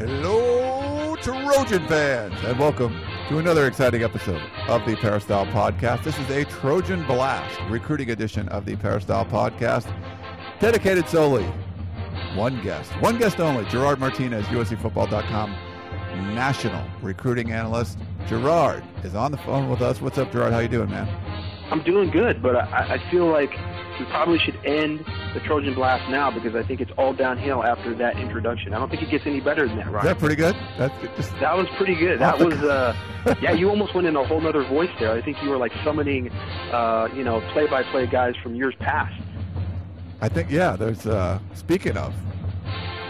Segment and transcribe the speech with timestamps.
[0.00, 6.04] Hello, Trojan fans, and welcome to another exciting episode of the Peristyle Podcast.
[6.04, 9.94] This is a Trojan Blast recruiting edition of the Peristyle Podcast,
[10.58, 11.44] dedicated solely
[12.34, 15.50] one guest, one guest only, Gerard Martinez, USCFootball.com
[16.34, 17.98] national recruiting analyst.
[18.26, 20.00] Gerard is on the phone with us.
[20.00, 20.54] What's up, Gerard?
[20.54, 21.08] How you doing, man?
[21.70, 23.52] I'm doing good, but I, I feel like
[24.00, 25.04] we probably should end
[25.34, 28.72] the Trojan Blast now because I think it's all downhill after that introduction.
[28.72, 30.06] I don't think it gets any better than that, Ryan.
[30.06, 30.56] Is that pretty good?
[30.78, 31.38] That's just...
[31.38, 32.18] That was pretty good.
[32.18, 32.96] That was, uh,
[33.42, 35.12] yeah, you almost went in a whole other voice there.
[35.12, 36.30] I think you were like summoning,
[36.72, 39.22] uh, you know, play-by-play guys from years past.
[40.22, 42.14] I think, yeah, there's, uh, speaking of,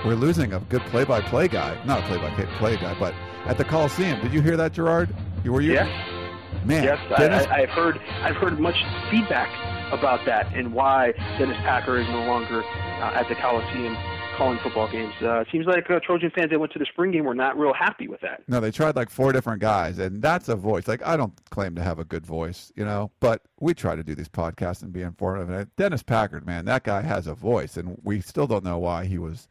[0.04, 1.80] we're losing a good play-by-play guy.
[1.84, 3.14] Not a play-by-play guy, but
[3.46, 4.20] at the Coliseum.
[4.20, 5.14] Did you hear that, Gerard?
[5.44, 5.74] You were you?
[5.74, 6.16] Yes.
[6.64, 7.98] Man, yes, Dennis, I, I, I've heard.
[8.22, 8.74] I've heard much
[9.10, 9.48] feedback
[9.92, 13.96] about that and why Dennis Packer is no longer uh, at the Coliseum
[14.36, 15.12] calling football games.
[15.20, 17.74] Uh, seems like uh, Trojan fans that went to the spring game were not real
[17.74, 18.42] happy with that.
[18.48, 20.88] No, they tried like four different guys, and that's a voice.
[20.88, 24.02] Like I don't claim to have a good voice, you know, but we try to
[24.02, 25.50] do these podcasts and be informative.
[25.50, 29.04] And Dennis Packer, man, that guy has a voice, and we still don't know why
[29.04, 29.46] he was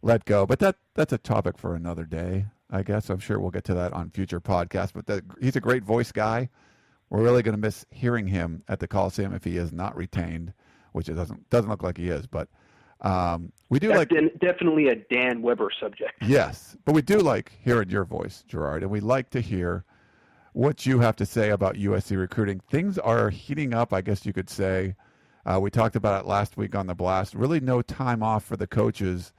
[0.00, 0.46] let go.
[0.46, 3.10] But that that's a topic for another day, I guess.
[3.10, 4.94] I'm sure we'll get to that on future podcasts.
[4.94, 6.48] But that, he's a great voice guy.
[7.10, 10.52] We're really going to miss hearing him at the Coliseum if he is not retained,
[10.92, 12.26] which it doesn't doesn't look like he is.
[12.26, 12.48] But
[13.00, 16.12] um, we do That's like de- definitely a Dan Weber subject.
[16.22, 19.84] yes, but we do like hearing your voice, Gerard, and we like to hear
[20.52, 22.60] what you have to say about USC recruiting.
[22.70, 24.94] Things are heating up, I guess you could say.
[25.44, 27.34] Uh, we talked about it last week on the blast.
[27.34, 29.32] Really, no time off for the coaches.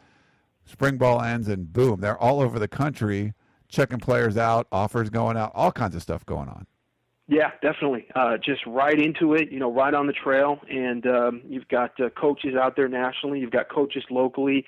[0.64, 3.34] Spring ball ends, and boom, they're all over the country
[3.68, 6.66] checking players out, offers going out, all kinds of stuff going on.
[7.28, 8.08] Yeah, definitely.
[8.16, 10.60] Uh, just right into it, you know, right on the trail.
[10.70, 13.40] And um, you've got uh, coaches out there nationally.
[13.40, 14.66] You've got coaches locally.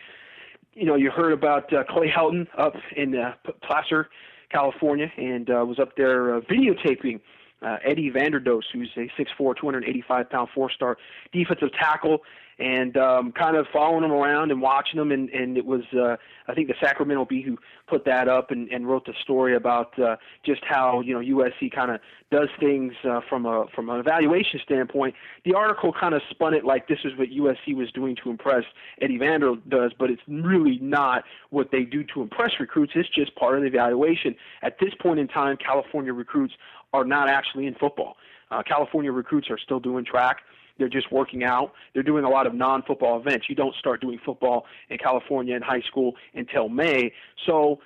[0.73, 3.33] You know, you heard about uh, Clay Helton up in uh,
[3.63, 4.09] Placer,
[4.51, 7.21] California, and uh, was up there uh, videotaping
[7.61, 10.97] uh, Eddie Vanderdoes, who's a 6'4", 285 pound four star
[11.31, 12.19] defensive tackle,
[12.59, 15.11] and um, kind of following him around and watching him.
[15.11, 18.69] And, and it was, uh, I think, the Sacramento Bee who put that up and,
[18.69, 21.99] and wrote the story about uh, just how you know USC kind of
[22.31, 25.15] does things uh, from a from an evaluation standpoint.
[25.45, 28.63] The article kind of spun it like this is what USC was doing to impress
[29.01, 32.93] Eddie Vander does, but it's really not what they do to impress recruits.
[32.95, 34.35] It's just part of the evaluation.
[34.61, 36.53] At this point in time, California recruits
[36.93, 38.17] are not actually in football.
[38.51, 40.37] Uh, California recruits are still doing track.
[40.79, 41.73] They're just working out.
[41.93, 43.47] They're doing a lot of non-football events.
[43.49, 47.13] You don't start doing football in California in high school until May.
[47.45, 47.79] So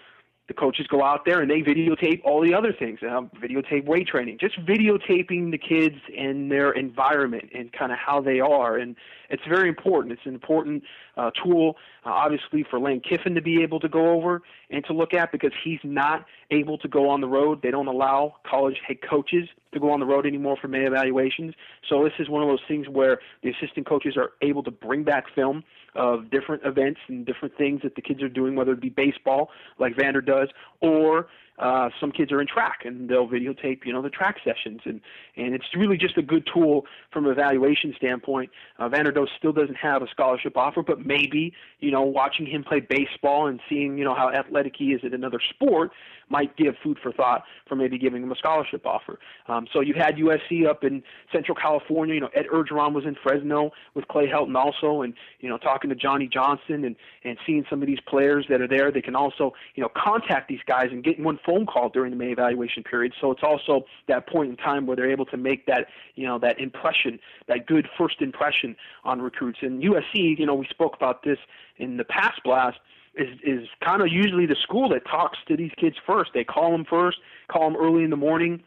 [0.48, 3.00] the coaches go out there and they videotape all the other things.
[3.02, 8.20] Um, videotape weight training, just videotaping the kids and their environment and kind of how
[8.20, 8.78] they are.
[8.78, 8.96] And
[9.30, 10.12] it's very important.
[10.12, 10.84] It's an important
[11.16, 14.42] uh, tool, uh, obviously, for Lane Kiffin to be able to go over
[14.74, 17.62] and to look at because he's not able to go on the road.
[17.62, 21.54] They don't allow college head coaches to go on the road anymore for May evaluations.
[21.88, 25.04] So this is one of those things where the assistant coaches are able to bring
[25.04, 25.64] back film
[25.96, 29.52] of different events and different things that the kids are doing, whether it be baseball,
[29.78, 30.48] like Vanderdoes,
[30.82, 31.28] or
[31.60, 35.02] uh, some kids are in track and they'll videotape, you know, the track sessions, and
[35.36, 38.50] and it's really just a good tool from an evaluation standpoint.
[38.80, 42.80] Uh, Vanderdoes still doesn't have a scholarship offer, but maybe you know, watching him play
[42.80, 45.92] baseball and seeing you know how athletic he is at another sport
[46.30, 49.20] might give food for thought for maybe giving him a scholarship offer.
[49.48, 52.16] Um, so you had USC up in Central California.
[52.16, 55.90] You know, Ed Orgeron was in Fresno with Clay Helton also, and you know, talking
[55.90, 58.92] to Johnny Johnson and and seeing some of these players that are there.
[58.92, 62.18] They can also you know contact these guys and get one phone call during the
[62.18, 63.14] May evaluation period.
[63.20, 66.40] So it's also that point in time where they're able to make that you know
[66.40, 69.60] that impression, that good first impression on recruits.
[69.62, 71.38] And USC, you know, we spoke about this
[71.78, 72.78] in the past blast
[73.16, 76.32] is is kind of usually the school that talks to these kids first.
[76.34, 77.18] They call them first,
[77.52, 78.64] call them early in the morning,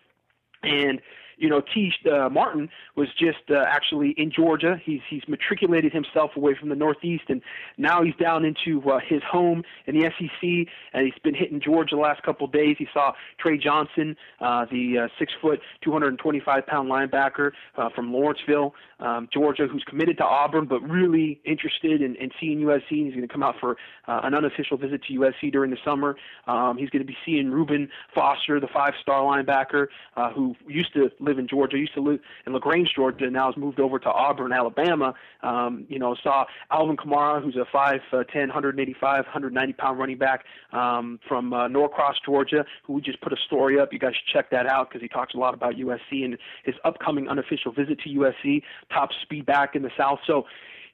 [0.63, 1.01] and
[1.37, 4.81] you know, Tee Uh, Martin was just uh, actually in Georgia.
[4.85, 7.43] He's he's matriculated himself away from the Northeast, and
[7.77, 11.97] now he's down into uh, his home in the SEC, and he's been hitting Georgia
[11.97, 12.77] the last couple of days.
[12.79, 18.75] He saw Trey Johnson, uh, the uh, six foot, 225 pound linebacker uh, from Lawrenceville,
[19.01, 22.89] um, Georgia, who's committed to Auburn, but really interested in, in seeing USC.
[22.89, 23.77] He's going to come out for
[24.09, 26.17] uh, an unofficial visit to USC during the summer.
[26.47, 30.93] Um, he's going to be seeing Reuben Foster, the five star linebacker, uh, who used
[30.95, 33.99] to live in Georgia, used to live in LaGrange, Georgia, and now has moved over
[33.99, 35.15] to Auburn, Alabama.
[35.43, 40.45] Um, you know, saw Alvin Kamara, who's a 5'10, uh, 185, 190 pound running back
[40.73, 43.93] um, from uh, Norcross, Georgia, who we just put a story up.
[43.93, 46.75] You guys should check that out because he talks a lot about USC and his
[46.85, 48.63] upcoming unofficial visit to USC,
[48.93, 50.19] top speed back in the South.
[50.27, 50.45] So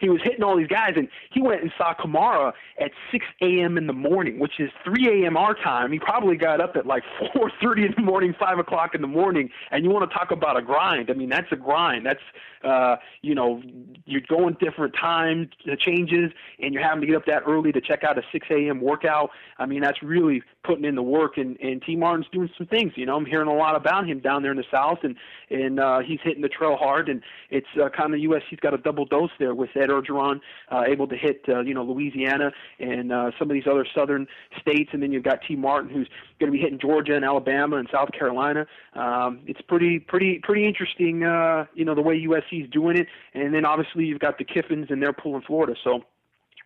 [0.03, 3.79] he was hitting all these guys, and he went and saw Kamara at 6 a.m.
[3.79, 5.37] in the morning, which is 3 a.m.
[5.37, 5.93] our time.
[5.93, 7.05] He probably got up at like
[7.37, 10.59] 4:30 in the morning, 5 o'clock in the morning, and you want to talk about
[10.59, 11.09] a grind?
[11.09, 12.05] I mean, that's a grind.
[12.05, 12.21] That's
[12.65, 13.63] uh, you know,
[14.05, 18.05] you're going different time changes, and you're having to get up that early to check
[18.05, 18.81] out a 6 a.m.
[18.81, 19.31] workout.
[19.59, 22.93] I mean, that's really putting in the work, and and Tee Martin's doing some things.
[22.97, 25.17] You know, I'm hearing a lot about him down there in the South, and
[25.51, 28.79] and uh, he's hitting the trail hard, and it's uh, kind of USC's got a
[28.79, 33.13] double dose there with Ed Orgeron uh, able to hit uh, you know Louisiana and
[33.13, 34.27] uh, some of these other southern
[34.61, 37.77] states, and then you've got Tee Martin who's going to be hitting Georgia and Alabama
[37.77, 38.67] and South Carolina.
[38.95, 43.55] Um, it's pretty pretty pretty interesting, uh, you know, the way USC's doing it, and
[43.55, 46.03] then obviously you've got the Kiffins and they're pulling Florida, so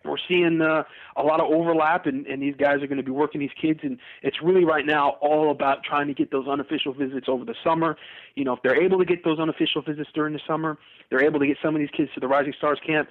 [0.06, 0.82] we're seeing uh,
[1.17, 3.81] a lot of overlap, and, and these guys are going to be working these kids,
[3.82, 7.55] and it's really right now all about trying to get those unofficial visits over the
[7.64, 7.97] summer.
[8.35, 10.79] You know, if they're able to get those unofficial visits during the summer,
[11.11, 13.08] they're able to get some of these kids to the Rising Stars camp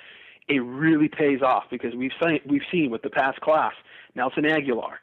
[0.48, 3.74] it really pays off because we've seen we've seen with the past class,
[4.16, 4.98] Nelson Agholor,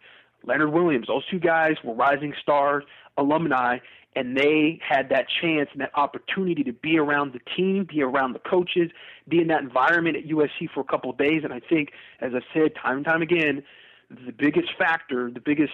[0.44, 2.82] Leonard Williams, those two guys were rising star
[3.16, 3.78] alumni,
[4.14, 8.34] and they had that chance and that opportunity to be around the team, be around
[8.34, 8.90] the coaches,
[9.28, 11.42] be in that environment at USC for a couple of days.
[11.44, 13.62] And I think, as I've said time and time again,
[14.10, 15.72] the biggest factor, the biggest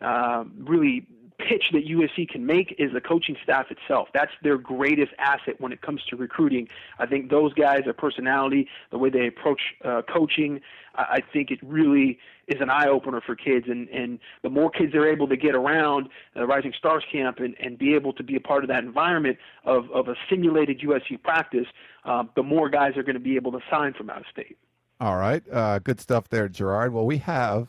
[0.00, 1.06] uh, really
[1.48, 4.08] pitch that USC can make is the coaching staff itself.
[4.14, 6.68] That's their greatest asset when it comes to recruiting.
[6.98, 10.60] I think those guys, their personality, the way they approach uh, coaching,
[10.94, 13.66] I think it really is an eye opener for kids.
[13.68, 17.54] And, and the more kids they're able to get around the Rising Stars camp and,
[17.60, 21.22] and be able to be a part of that environment of, of a simulated USC
[21.22, 21.66] practice,
[22.04, 24.58] uh, the more guys are going to be able to sign from out of state.
[25.00, 25.42] All right.
[25.50, 26.92] Uh, good stuff there, Gerard.
[26.92, 27.68] Well, we have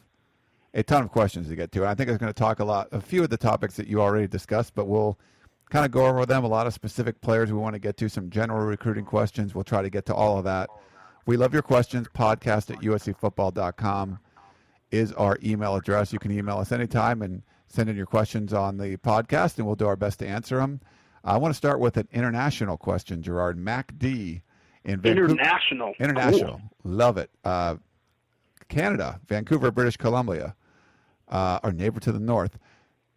[0.73, 1.79] a ton of questions to get to.
[1.81, 3.87] And I think I'm going to talk a lot, a few of the topics that
[3.87, 5.19] you already discussed, but we'll
[5.69, 6.43] kind of go over them.
[6.43, 9.53] A lot of specific players we want to get to, some general recruiting questions.
[9.53, 10.69] We'll try to get to all of that.
[11.25, 12.07] We love your questions.
[12.13, 14.19] Podcast at uscfootball.com
[14.91, 16.11] is our email address.
[16.11, 19.75] You can email us anytime and send in your questions on the podcast, and we'll
[19.75, 20.81] do our best to answer them.
[21.23, 23.57] I want to start with an international question, Gerard.
[23.57, 24.41] Mac D
[24.83, 25.31] in Vancouver.
[25.31, 25.93] International.
[25.99, 26.53] International.
[26.53, 26.91] Cool.
[26.91, 27.29] Love it.
[27.43, 27.75] Uh,
[28.67, 30.55] Canada, Vancouver, British Columbia
[31.31, 32.57] uh, our neighbor to the north.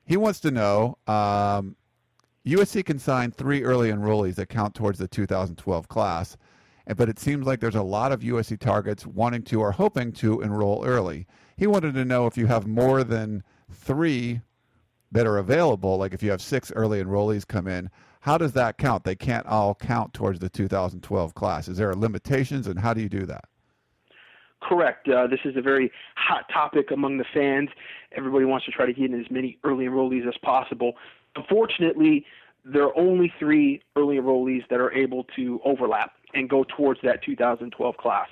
[0.07, 1.77] He wants to know um,
[2.47, 6.37] USC can sign three early enrollees that count towards the 2012 class,
[6.97, 10.43] but it seems like there's a lot of USC targets wanting to or hoping to
[10.43, 11.27] enroll early.
[11.57, 14.43] He wanted to know if you have more than three
[15.13, 17.89] that are available, like if you have six early enrollees come in,
[18.21, 19.05] how does that count?
[19.05, 21.69] They can't all count towards the 2012 class.
[21.69, 23.45] Is there limitations, and how do you do that?
[24.65, 25.07] Correct.
[25.09, 27.69] Uh, this is a very hot topic among the fans.
[28.17, 30.95] Everybody wants to try to get in as many early enrollees as possible.
[31.37, 32.25] Unfortunately,
[32.65, 37.23] there are only three early enrollees that are able to overlap and go towards that
[37.23, 38.29] 2012 class.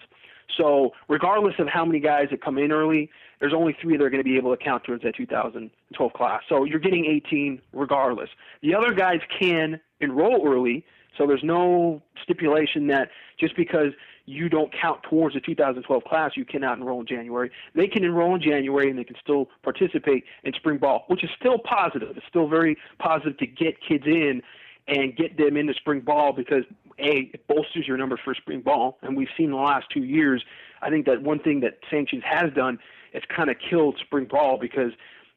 [0.56, 4.10] So, regardless of how many guys that come in early, there's only three that are
[4.10, 6.42] going to be able to count towards that 2012 class.
[6.48, 8.30] So, you're getting 18 regardless.
[8.62, 10.84] The other guys can enroll early,
[11.16, 13.92] so there's no stipulation that just because
[14.24, 17.50] you don't count towards the 2012 class, you cannot enroll in January.
[17.74, 21.30] They can enroll in January and they can still participate in spring ball, which is
[21.38, 22.16] still positive.
[22.16, 24.42] It's still very positive to get kids in
[24.88, 26.64] and get them into spring ball because
[26.98, 30.44] a it bolsters your numbers for spring ball, and we've seen the last two years.
[30.82, 32.78] I think that one thing that sanctions has done,
[33.12, 34.92] it's kind of killed spring ball because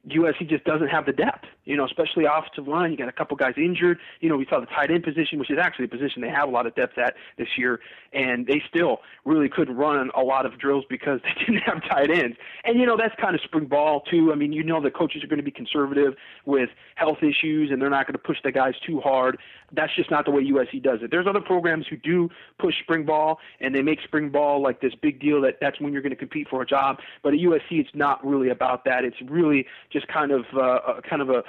[0.07, 2.91] USC just doesn't have the depth, you know, especially offensive line.
[2.91, 3.97] You got a couple guys injured.
[4.19, 6.47] You know, we saw the tight end position, which is actually a position they have
[6.47, 7.79] a lot of depth at this year,
[8.13, 12.11] and they still really couldn't run a lot of drills because they didn't have tight
[12.11, 12.37] ends.
[12.63, 14.31] And you know, that's kind of spring ball too.
[14.31, 16.13] I mean, you know, the coaches are going to be conservative
[16.45, 19.39] with health issues, and they're not going to push the guys too hard.
[19.71, 21.09] That's just not the way USC does it.
[21.09, 24.93] There's other programs who do push spring ball, and they make spring ball like this
[25.01, 26.99] big deal that that's when you're going to compete for a job.
[27.23, 29.03] But at USC, it's not really about that.
[29.03, 31.43] It's really just kind of uh, kind of a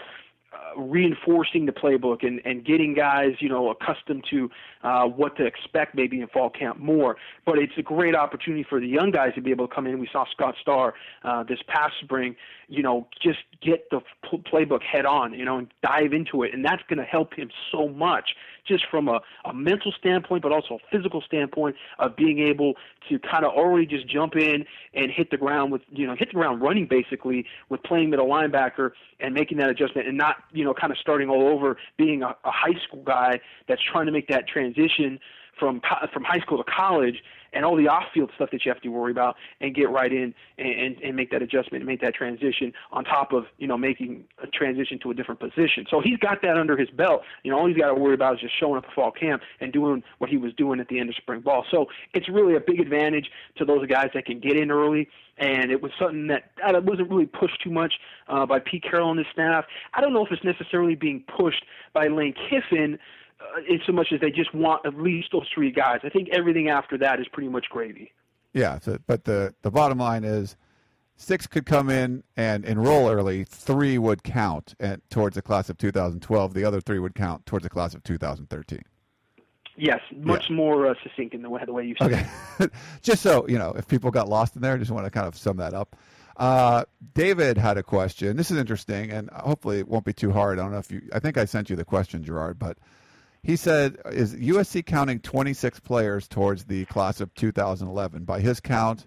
[0.56, 4.48] uh, reinforcing the playbook and, and getting guys, you know, accustomed to
[4.84, 7.16] uh, what to expect maybe in fall camp more.
[7.44, 9.98] But it's a great opportunity for the young guys to be able to come in.
[9.98, 12.36] We saw Scott Starr uh, this past spring,
[12.68, 16.64] you know, just get the playbook head on, you know, and dive into it, and
[16.64, 18.30] that's going to help him so much
[18.66, 22.74] just from a, a mental standpoint, but also a physical standpoint of being able
[23.08, 26.28] to kind of already just jump in and hit the ground with, you know, hit
[26.28, 30.64] the ground running basically with playing middle linebacker and making that adjustment and not, you
[30.64, 34.12] know, kind of starting all over being a, a high school guy that's trying to
[34.12, 35.18] make that transition
[35.58, 35.80] from
[36.12, 37.22] from high school to college
[37.56, 40.34] and all the off-field stuff that you have to worry about, and get right in
[40.58, 43.78] and, and, and make that adjustment and make that transition on top of you know
[43.78, 45.86] making a transition to a different position.
[45.90, 47.22] So he's got that under his belt.
[47.42, 49.42] You know, all he's got to worry about is just showing up at fall camp
[49.60, 51.64] and doing what he was doing at the end of spring ball.
[51.70, 55.08] So it's really a big advantage to those guys that can get in early.
[55.38, 57.94] And it was something that that wasn't really pushed too much
[58.28, 59.64] uh, by Pete Carroll and his staff.
[59.94, 62.98] I don't know if it's necessarily being pushed by Lane Kiffin
[63.40, 66.00] uh, in so much as they just want at least those three guys.
[66.04, 68.12] I think everything after that is pretty much gravy.
[68.52, 70.56] Yeah, so, but the the bottom line is
[71.16, 73.44] six could come in and enroll early.
[73.44, 76.54] Three would count at, towards the class of 2012.
[76.54, 78.80] The other three would count towards the class of 2013.
[79.78, 80.56] Yes, much yeah.
[80.56, 82.12] more uh, succinct in the way the way you said.
[82.60, 82.68] Okay,
[83.02, 85.26] just so you know, if people got lost in there, I just want to kind
[85.26, 85.96] of sum that up.
[86.38, 88.36] Uh, David had a question.
[88.36, 90.58] This is interesting, and hopefully it won't be too hard.
[90.58, 91.02] I don't know if you.
[91.12, 92.78] I think I sent you the question, Gerard, but
[93.46, 98.24] he said, "Is USC counting 26 players towards the class of 2011?
[98.24, 99.06] By his count,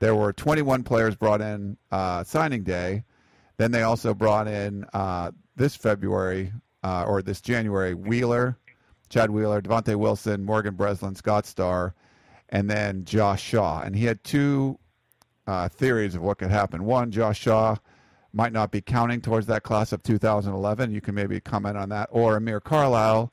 [0.00, 3.04] there were 21 players brought in uh, signing day.
[3.58, 8.58] Then they also brought in uh, this February uh, or this January Wheeler,
[9.08, 11.94] Chad Wheeler, Devontae Wilson, Morgan Breslin, Scott Starr,
[12.48, 13.82] and then Josh Shaw.
[13.82, 14.80] And he had two
[15.46, 16.84] uh, theories of what could happen.
[16.84, 17.76] One, Josh Shaw."
[18.32, 20.92] Might not be counting towards that class of 2011.
[20.92, 22.08] You can maybe comment on that.
[22.12, 23.32] Or Amir Carlisle,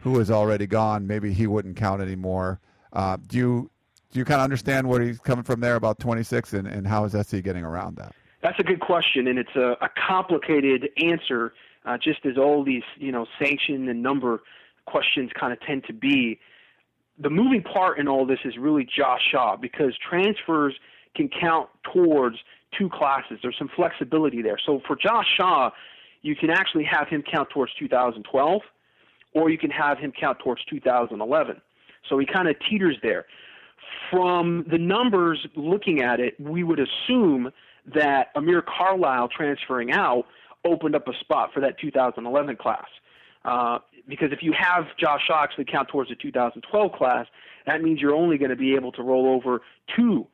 [0.00, 2.60] who is already gone, maybe he wouldn't count anymore.
[2.92, 3.70] Uh, do you
[4.12, 7.04] do you kind of understand where he's coming from there about 26, and, and how
[7.04, 8.12] is SC getting around that?
[8.42, 11.52] That's a good question, and it's a, a complicated answer,
[11.84, 14.42] uh, just as all these you know sanction and number
[14.86, 16.40] questions kind of tend to be.
[17.18, 20.74] The moving part in all this is really Josh Shaw because transfers
[21.14, 22.36] can count towards
[22.76, 23.38] two classes.
[23.42, 24.58] There's some flexibility there.
[24.64, 25.70] So for Josh Shaw,
[26.22, 28.62] you can actually have him count towards 2012
[29.32, 31.60] or you can have him count towards 2011.
[32.08, 33.26] So he kind of teeters there.
[34.10, 37.50] From the numbers looking at it, we would assume
[37.94, 40.24] that Amir Carlisle transferring out
[40.64, 42.86] opened up a spot for that 2011 class.
[43.44, 47.26] Uh, because if you have Josh actually count towards the 2012 class,
[47.66, 49.62] that means you're only going to be able to roll over
[49.96, 50.26] two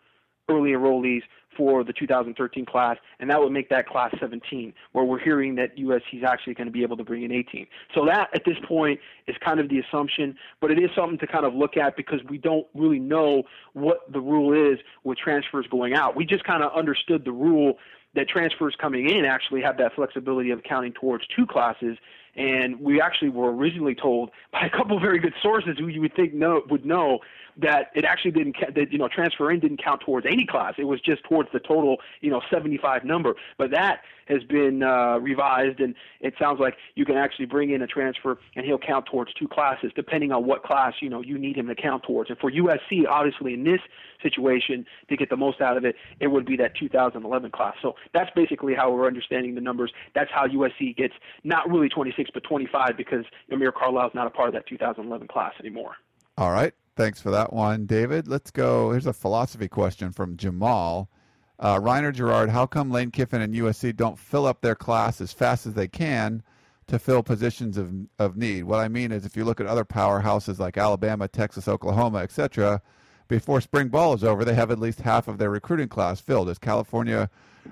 [0.48, 1.22] early enrollees
[1.56, 5.76] for the 2013 class, and that would make that class 17, where we're hearing that
[5.76, 7.66] USC is actually going to be able to bring in 18.
[7.94, 11.26] So that, at this point, is kind of the assumption, but it is something to
[11.26, 15.66] kind of look at because we don't really know what the rule is with transfers
[15.70, 16.16] going out.
[16.16, 17.78] We just kind of understood the rule
[18.16, 21.98] that transfers coming in actually have that flexibility of counting towards two classes.
[22.34, 26.14] And we actually were originally told by a couple very good sources who you would
[26.14, 27.20] think know, would know
[27.58, 30.75] that it actually didn't that you know transfer in didn't count towards any class.
[30.78, 33.34] It was just towards the total you know 75 number.
[33.58, 37.80] But that has been uh, revised, and it sounds like you can actually bring in
[37.80, 41.38] a transfer and he'll count towards two classes depending on what class you know you
[41.38, 42.30] need him to count towards.
[42.30, 43.80] And for USC, obviously in this
[44.22, 47.75] situation to get the most out of it, it would be that 2011 class.
[47.80, 49.92] So that's basically how we're understanding the numbers.
[50.14, 54.48] That's how USC gets not really 26 but 25 because Amir is not a part
[54.48, 55.92] of that 2011 class anymore.
[56.36, 56.75] All right.
[56.96, 58.26] Thanks for that one, David.
[58.26, 58.90] Let's go.
[58.90, 61.10] Here's a philosophy question from Jamal.
[61.58, 65.30] Uh, Reiner Gerard, how come Lane Kiffin and USC don't fill up their class as
[65.30, 66.42] fast as they can
[66.86, 68.64] to fill positions of, of need?
[68.64, 72.80] What I mean is, if you look at other powerhouses like Alabama, Texas, Oklahoma, etc.,
[73.28, 76.48] before spring ball is over, they have at least half of their recruiting class filled.
[76.48, 77.28] Is California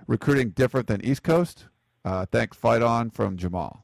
[0.07, 1.67] recruiting different than East Coast?
[2.05, 3.84] Uh, thanks, fight on from Jamal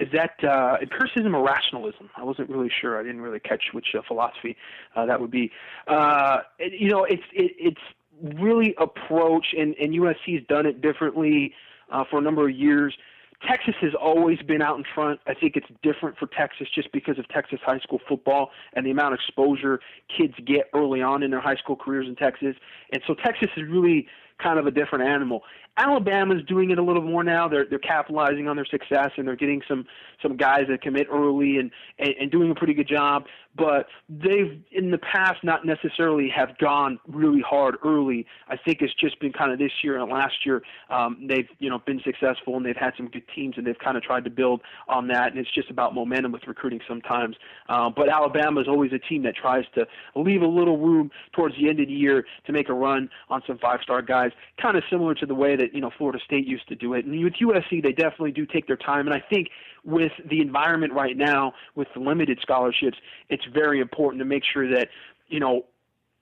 [0.00, 2.08] is that uh, empiricism or rationalism?
[2.16, 2.98] I wasn't really sure.
[2.98, 4.56] I didn't really catch which uh, philosophy
[4.96, 5.52] uh, that would be.
[5.86, 10.80] Uh, it, you know, it's it, it's really approach, and, and USC has done it
[10.80, 11.54] differently
[11.92, 12.96] uh, for a number of years.
[13.46, 15.20] Texas has always been out in front.
[15.26, 18.90] I think it's different for Texas just because of Texas high school football and the
[18.90, 19.80] amount of exposure
[20.14, 22.54] kids get early on in their high school careers in Texas.
[22.92, 24.06] And so Texas is really
[24.42, 25.42] kind of a different animal.
[25.76, 27.48] Alabama's doing it a little more now.
[27.48, 29.86] They're they're capitalizing on their success and they're getting some
[30.22, 33.24] some guys that commit early and, and and doing a pretty good job.
[33.56, 38.26] But they've in the past not necessarily have gone really hard early.
[38.48, 41.68] I think it's just been kind of this year and last year um, they've you
[41.68, 44.30] know been successful and they've had some good teams and they've kind of tried to
[44.30, 45.32] build on that.
[45.32, 47.36] And it's just about momentum with recruiting sometimes.
[47.68, 51.56] Um, but Alabama is always a team that tries to leave a little room towards
[51.56, 54.30] the end of the year to make a run on some five star guys,
[54.60, 57.04] kind of similar to the way that you know Florida State used to do it.
[57.04, 59.48] And with USC, they definitely do take their time, and I think
[59.84, 64.88] with the environment right now, with limited scholarships, it's very important to make sure that
[65.28, 65.64] you know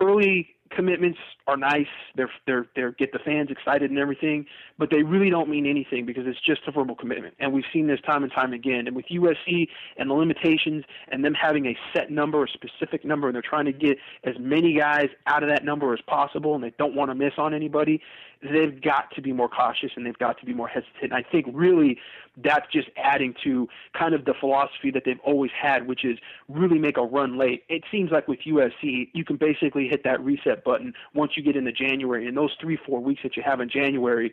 [0.00, 1.86] early commitments are nice.
[2.14, 4.46] They're they're they're get the fans excited and everything,
[4.78, 7.34] but they really don't mean anything because it's just a verbal commitment.
[7.38, 8.86] And we've seen this time and time again.
[8.86, 13.28] And with USC and the limitations and them having a set number, a specific number,
[13.28, 16.62] and they're trying to get as many guys out of that number as possible, and
[16.62, 18.00] they don't want to miss on anybody
[18.42, 21.02] they've got to be more cautious and they've got to be more hesitant.
[21.02, 21.98] And I think really
[22.42, 23.68] that's just adding to
[23.98, 26.18] kind of the philosophy that they've always had, which is
[26.48, 27.64] really make a run late.
[27.68, 31.56] It seems like with USC, you can basically hit that reset button once you get
[31.56, 32.28] into January.
[32.28, 34.32] And those three, four weeks that you have in January,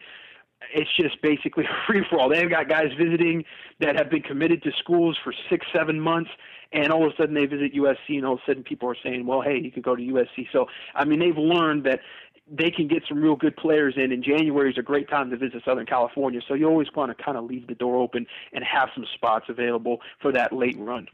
[0.74, 2.30] it's just basically free for all.
[2.30, 3.44] They've got guys visiting
[3.80, 6.30] that have been committed to schools for six, seven months,
[6.72, 8.98] and all of a sudden they visit USC, and all of a sudden people are
[9.04, 12.00] saying, "Well, hey, you could go to USC." So, I mean, they've learned that
[12.48, 15.38] they can get some real good players in, and January is a great time to
[15.38, 16.42] visit Southern California.
[16.48, 19.46] So you always want to kind of leave the door open and have some spots
[19.50, 21.08] available for that late run.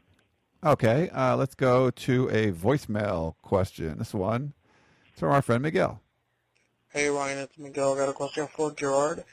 [0.64, 3.98] Okay, uh, let's go to a voicemail question.
[3.98, 4.52] This one
[5.10, 6.00] it's from our friend Miguel.
[6.90, 7.94] Hey Ryan, it's Miguel.
[7.94, 9.24] I got a question for Gerard.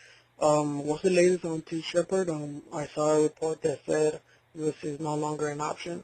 [0.42, 2.30] Um, what's the latest on Tee Shepard?
[2.30, 4.22] Um, I saw a report that said
[4.58, 6.04] USC is no longer an option.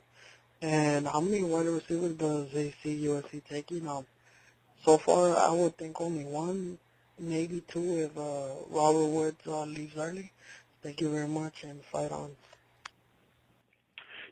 [0.61, 3.87] And how many wide receivers does they see USC taking?
[3.87, 4.05] Um,
[4.85, 6.77] so far, I would think only one,
[7.19, 10.31] maybe two if uh, Robert Woods uh, leaves early.
[10.83, 12.29] Thank you very much, and fight on.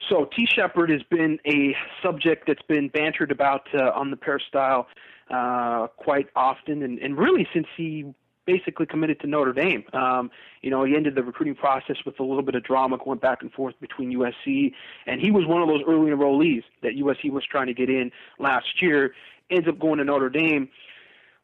[0.10, 4.88] So Tee Shepard has been a subject that's been bantered about uh, on the Peristyle
[5.32, 8.14] uh, quite often, and, and really since he
[8.46, 9.84] basically committed to Notre Dame.
[9.94, 10.30] Um,
[10.62, 13.42] you know, he ended the recruiting process with a little bit of drama going back
[13.42, 14.74] and forth between USC,
[15.06, 18.12] and he was one of those early enrollees that USC was trying to get in
[18.40, 19.14] last year.
[19.54, 20.68] Ends up going to Notre Dame.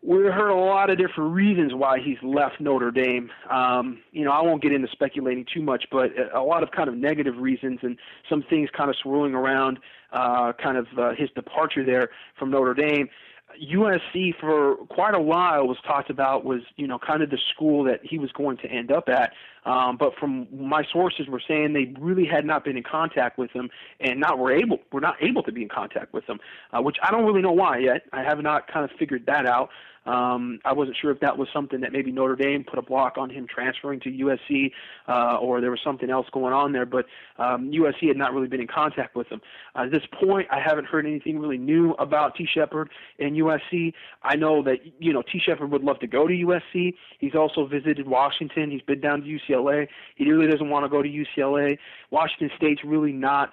[0.01, 3.29] We heard a lot of different reasons why he's left Notre Dame.
[3.49, 6.87] Um, you know, I won't get into speculating too much, but a lot of kind
[6.87, 7.97] of negative reasons and
[8.29, 9.77] some things kind of swirling around
[10.11, 13.09] uh, kind of uh, his departure there from Notre Dame.
[13.57, 17.83] USC for quite a while was talked about was you know kind of the school
[17.85, 19.33] that he was going to end up at,
[19.65, 23.51] um, but from my sources were saying they really had not been in contact with
[23.51, 23.69] him
[23.99, 26.39] and not were able were not able to be in contact with him,
[26.71, 28.03] uh, which I don't really know why yet.
[28.13, 29.69] I have not kind of figured that out.
[30.05, 33.17] Um, I wasn't sure if that was something that maybe Notre Dame put a block
[33.17, 34.71] on him transferring to USC,
[35.07, 36.85] uh, or there was something else going on there.
[36.85, 37.05] But
[37.37, 39.41] um, USC had not really been in contact with him.
[39.75, 43.93] Uh, at this point, I haven't heard anything really new about Tee Shepard and USC.
[44.23, 46.93] I know that you know Tee Shepard would love to go to USC.
[47.19, 48.71] He's also visited Washington.
[48.71, 49.87] He's been down to UCLA.
[50.15, 51.77] He really doesn't want to go to UCLA.
[52.11, 53.51] Washington State's really not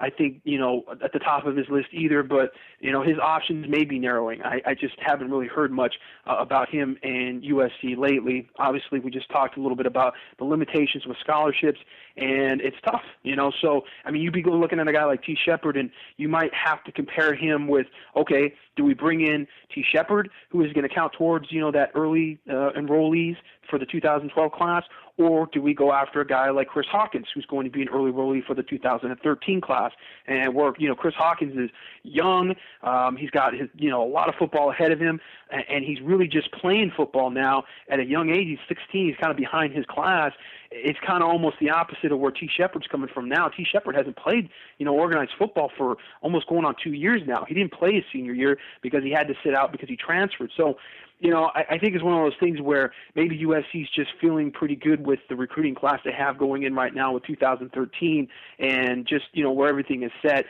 [0.00, 2.22] I think you know at the top of his list either.
[2.22, 4.42] But you know his options may be narrowing.
[4.42, 5.94] I, I just haven't really heard much
[6.26, 8.48] uh, about him and USC lately.
[8.58, 11.78] Obviously, we just talked a little bit about the limitations with scholarships,
[12.16, 13.02] and it's tough.
[13.22, 15.90] You know, so I mean, you'd be looking at a guy like Tee Shepard, and
[16.16, 20.64] you might have to compare him with okay, do we bring in Tee Shepard, who
[20.64, 23.36] is going to count towards you know that early uh, enrollees
[23.68, 24.84] for the 2012 class,
[25.18, 27.88] or do we go after a guy like Chris Hawkins, who's going to be an
[27.88, 29.90] early enrollee for the 2013 class?
[30.26, 31.70] And where you know Chris Hawkins is
[32.04, 35.64] young, um, he's got his you know a lot of football ahead of him, and,
[35.68, 38.46] and he's really just playing football now at a young age.
[38.46, 39.08] He's 16.
[39.08, 40.32] He's kind of behind his class.
[40.70, 43.48] It's kind of almost the opposite of where Tee Shepard's coming from now.
[43.48, 47.44] Tee Shepard hasn't played you know organized football for almost going on two years now.
[47.48, 50.52] He didn't play his senior year because he had to sit out because he transferred.
[50.56, 50.76] So
[51.20, 54.50] you know, I, I think it's one of those things where maybe USC's just feeling
[54.50, 58.28] pretty good with the recruiting class they have going in right now with 2013,
[58.58, 60.46] and just you know where everything is set.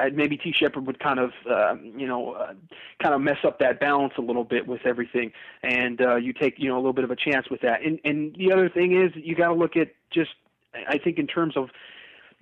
[0.00, 2.54] Uh, maybe Tee Shepard would kind of, uh, you know, uh,
[3.00, 5.32] kind of mess up that balance a little bit with everything,
[5.62, 7.82] and uh, you take, you know, a little bit of a chance with that.
[7.82, 10.32] And and the other thing is, you got to look at just,
[10.88, 11.70] I think, in terms of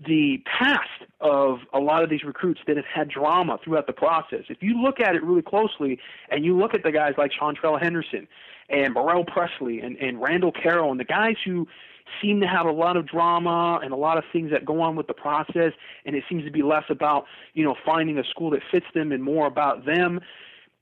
[0.05, 4.45] the past of a lot of these recruits that have had drama throughout the process.
[4.49, 5.99] If you look at it really closely
[6.31, 8.27] and you look at the guys like Seantrel Henderson
[8.69, 11.69] and Morrell Presley and, and Randall Carroll and the guys who
[12.21, 14.97] seem to have a lot of drama and a lot of things that go on
[14.97, 15.73] with the process
[16.05, 19.13] and it seems to be less about, you know, finding a school that fits them
[19.13, 20.21] and more about them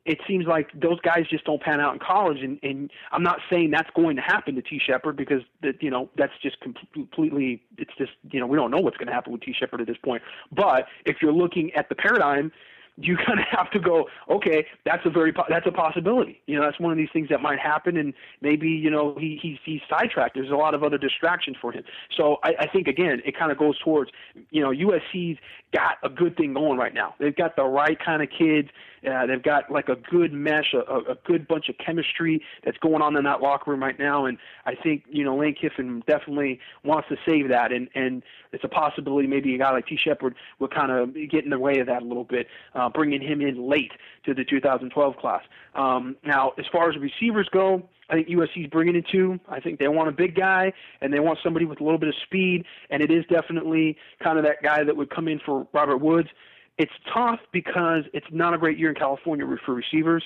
[0.05, 2.39] it seems like those guys just don't pan out in college.
[2.43, 5.91] And, and I'm not saying that's going to happen to Tee Shepard because that you
[5.91, 7.63] know that's just completely.
[7.79, 9.87] It's just you know we don't know what's going to happen with Tee Shepard at
[9.87, 10.23] this point.
[10.51, 12.51] But if you're looking at the paradigm
[12.97, 16.41] you kind of have to go, okay, that's a very that's a possibility.
[16.47, 19.39] You know, that's one of these things that might happen, and maybe you know he
[19.41, 20.35] he's he's sidetracked.
[20.35, 21.85] There's a lot of other distractions for him.
[22.17, 24.11] So I, I think again, it kind of goes towards
[24.51, 25.39] you know USC's
[25.73, 27.15] got a good thing going right now.
[27.19, 28.69] They've got the right kind of kids.
[29.07, 33.03] Uh, they've got like a good mesh, a, a good bunch of chemistry that's going
[33.03, 34.27] on in that locker room right now.
[34.27, 38.65] And I think you know Lane Kiffin definitely wants to save that, and and it's
[38.65, 41.79] a possibility maybe a guy like Tee Shepard would kind of get in the way
[41.79, 42.47] of that a little bit,
[42.83, 43.93] uh, bringing him in late
[44.25, 45.43] to the 2012 class.
[45.75, 47.89] Um, now, as far as receivers go.
[48.11, 49.41] I think USC's bringing it to.
[49.49, 52.11] I think they want a big guy and they want somebody with a little bit
[52.11, 55.67] of speed, and it is definitely kind of that guy that would come in for
[55.73, 56.29] Robert Woods.
[56.77, 60.23] It's tough because it's not a great year in California for receivers.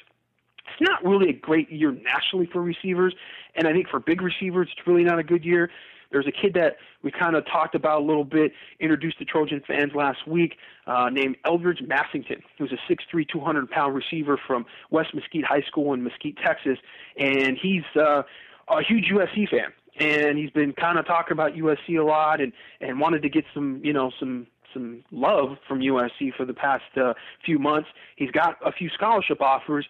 [0.58, 3.14] It's not really a great year nationally for receivers,
[3.54, 5.70] and I think for big receivers, it's really not a good year.
[6.10, 9.62] There's a kid that we kind of talked about a little bit, introduced to Trojan
[9.66, 15.14] fans last week, uh, named Eldridge Massington, who's a 6'3", 200 pound receiver from West
[15.14, 16.78] Mesquite High School in Mesquite, Texas,
[17.18, 18.22] and he's uh,
[18.68, 19.72] a huge USC fan.
[19.98, 23.44] And he's been kind of talking about USC a lot, and and wanted to get
[23.54, 27.14] some, you know, some some love from USC for the past uh,
[27.44, 27.88] few months.
[28.16, 29.86] He's got a few scholarship offers,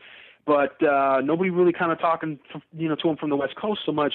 [0.46, 2.38] but uh, nobody really kind of talking,
[2.76, 4.14] you know, to him from the West Coast so much.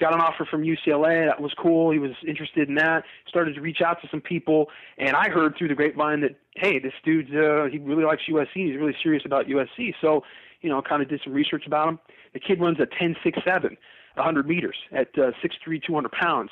[0.00, 1.26] Got an offer from UCLA.
[1.26, 1.90] That was cool.
[1.90, 3.02] He was interested in that.
[3.26, 6.78] Started to reach out to some people, and I heard through the grapevine that hey,
[6.78, 8.48] this dude uh, he really likes USC.
[8.54, 9.94] He's really serious about USC.
[10.00, 10.22] So,
[10.60, 11.98] you know, kind of did some research about him.
[12.32, 13.76] The kid runs a ten six seven,
[14.16, 16.50] a 100 meters at uh, 6'3", 200 pounds.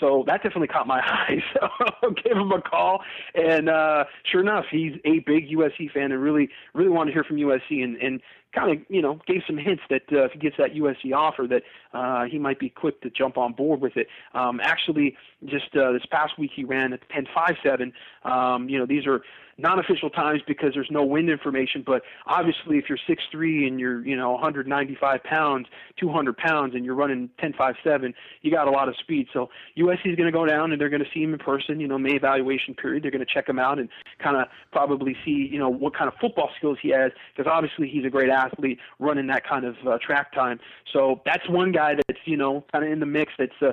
[0.00, 1.42] So that definitely caught my eye.
[1.54, 3.02] So gave him a call,
[3.34, 7.24] and uh, sure enough, he's a big USC fan and really, really wanted to hear
[7.24, 8.20] from USC, and, and
[8.54, 11.46] kind of, you know, gave some hints that uh, if he gets that USC offer,
[11.48, 14.08] that uh, he might be quick to jump on board with it.
[14.34, 17.92] Um, actually, just uh, this past week, he ran at 10.57.
[18.30, 19.22] Um, you know, these are
[19.58, 21.82] non-official times because there's no wind information.
[21.84, 25.66] But obviously, if you're 6'3 and you're you know 195 pounds,
[25.98, 29.26] 200 pounds, and you're running 10.57, you got a lot of speed.
[29.32, 31.80] So USC is going to go down and they're going to see him in person.
[31.80, 33.02] You know, May evaluation period.
[33.02, 33.88] They're going to check him out and
[34.22, 37.88] kind of probably see you know what kind of football skills he has because obviously
[37.88, 38.30] he's a great
[38.98, 40.58] running that kind of uh, track time.
[40.92, 43.32] So that's one guy that's you know kind of in the mix.
[43.38, 43.72] That's uh,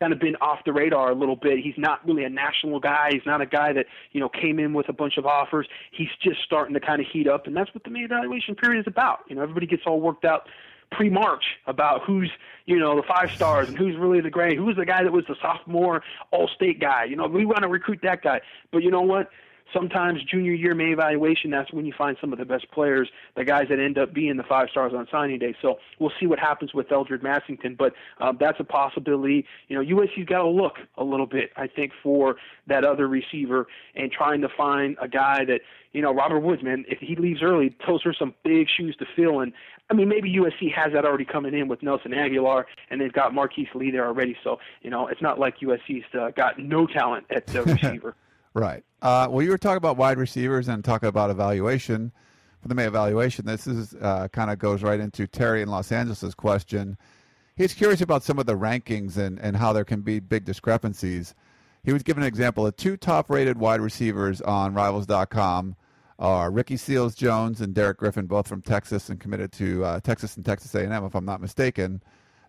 [0.00, 1.58] kind of been off the radar a little bit.
[1.58, 3.10] He's not really a national guy.
[3.12, 5.68] He's not a guy that you know came in with a bunch of offers.
[5.92, 8.80] He's just starting to kind of heat up, and that's what the May evaluation period
[8.80, 9.20] is about.
[9.28, 10.48] You know, everybody gets all worked out
[10.90, 12.30] pre-March about who's
[12.66, 15.24] you know the five stars and who's really the great, who's the guy that was
[15.28, 17.04] the sophomore All-State guy.
[17.04, 18.40] You know, we want to recruit that guy,
[18.72, 19.30] but you know what?
[19.72, 23.44] Sometimes junior year May evaluation, that's when you find some of the best players, the
[23.44, 25.54] guys that end up being the five stars on signing day.
[25.62, 29.46] So we'll see what happens with Eldridge Massington, but um, that's a possibility.
[29.68, 33.66] You know, USC's got to look a little bit, I think, for that other receiver
[33.94, 35.60] and trying to find a guy that,
[35.92, 39.06] you know, Robert Woods, man, if he leaves early, those are some big shoes to
[39.16, 39.40] fill.
[39.40, 39.52] And
[39.90, 43.34] I mean, maybe USC has that already coming in with Nelson Agholor, and they've got
[43.34, 44.36] Marquise Lee there already.
[44.44, 48.14] So, you know, it's not like USC's uh, got no talent at the receiver.
[48.54, 48.84] Right.
[49.00, 52.12] Uh, well, you were talking about wide receivers and talking about evaluation
[52.60, 53.46] for the May evaluation.
[53.46, 56.98] This is uh, kind of goes right into Terry in Los Angeles's question.
[57.56, 61.34] He's curious about some of the rankings and, and how there can be big discrepancies.
[61.84, 62.66] He was given an example.
[62.66, 65.76] of two top-rated wide receivers on Rivals.com
[66.18, 70.36] are Ricky Seals Jones and Derek Griffin, both from Texas and committed to uh, Texas
[70.36, 72.02] and Texas A&M, if I'm not mistaken.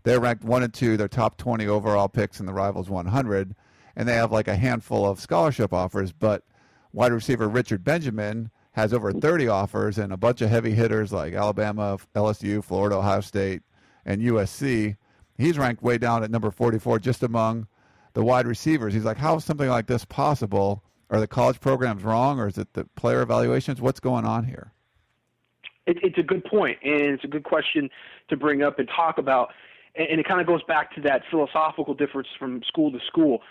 [0.04, 0.98] They're ranked one and two.
[0.98, 3.56] They're top 20 overall picks in the Rivals 100
[3.96, 6.12] and they have like a handful of scholarship offers.
[6.12, 6.44] But
[6.94, 11.34] wide receiver Richard Benjamin has over 30 offers and a bunch of heavy hitters like
[11.34, 13.62] Alabama, LSU, Florida, Ohio State,
[14.06, 14.96] and USC.
[15.38, 17.68] He's ranked way down at number 44 just among
[18.14, 18.94] the wide receivers.
[18.94, 20.84] He's like, how is something like this possible?
[21.10, 23.82] Are the college programs wrong, or is it the player evaluations?
[23.82, 24.72] What's going on here?
[25.86, 27.90] It, it's a good point, and it's a good question
[28.30, 29.50] to bring up and talk about.
[29.96, 33.42] And it kind of goes back to that philosophical difference from school to school.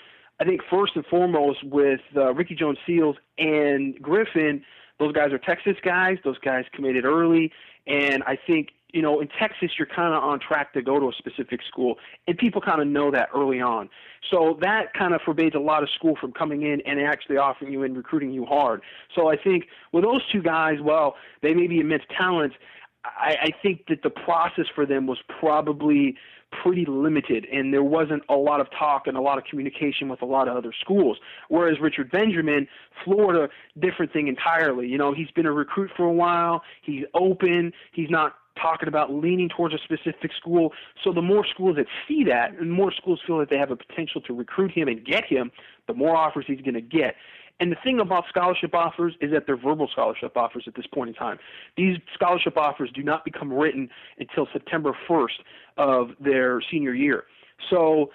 [0.40, 4.62] I think first and foremost with uh, Ricky Jones Seals and Griffin,
[4.98, 6.16] those guys are Texas guys.
[6.24, 7.52] Those guys committed early,
[7.86, 11.08] and I think you know in Texas you're kind of on track to go to
[11.08, 13.90] a specific school, and people kind of know that early on.
[14.30, 17.72] So that kind of forbids a lot of school from coming in and actually offering
[17.72, 18.80] you and recruiting you hard.
[19.14, 22.56] So I think with those two guys, well, they may be immense talents.
[23.04, 26.16] I, I think that the process for them was probably
[26.62, 30.22] pretty limited, and there wasn't a lot of talk and a lot of communication with
[30.22, 31.18] a lot of other schools.
[31.48, 32.66] Whereas Richard Benjamin,
[33.04, 34.88] Florida, different thing entirely.
[34.88, 36.62] You know, he's been a recruit for a while.
[36.82, 37.72] He's open.
[37.92, 40.72] He's not talking about leaning towards a specific school.
[41.02, 43.76] So the more schools that see that, and more schools feel that they have a
[43.76, 45.50] potential to recruit him and get him,
[45.86, 47.14] the more offers he's going to get.
[47.60, 51.08] And the thing about scholarship offers is that they're verbal scholarship offers at this point
[51.08, 51.38] in time.
[51.76, 55.40] These scholarship offers do not become written until September 1st
[55.76, 57.24] of their senior year.
[57.68, 58.10] So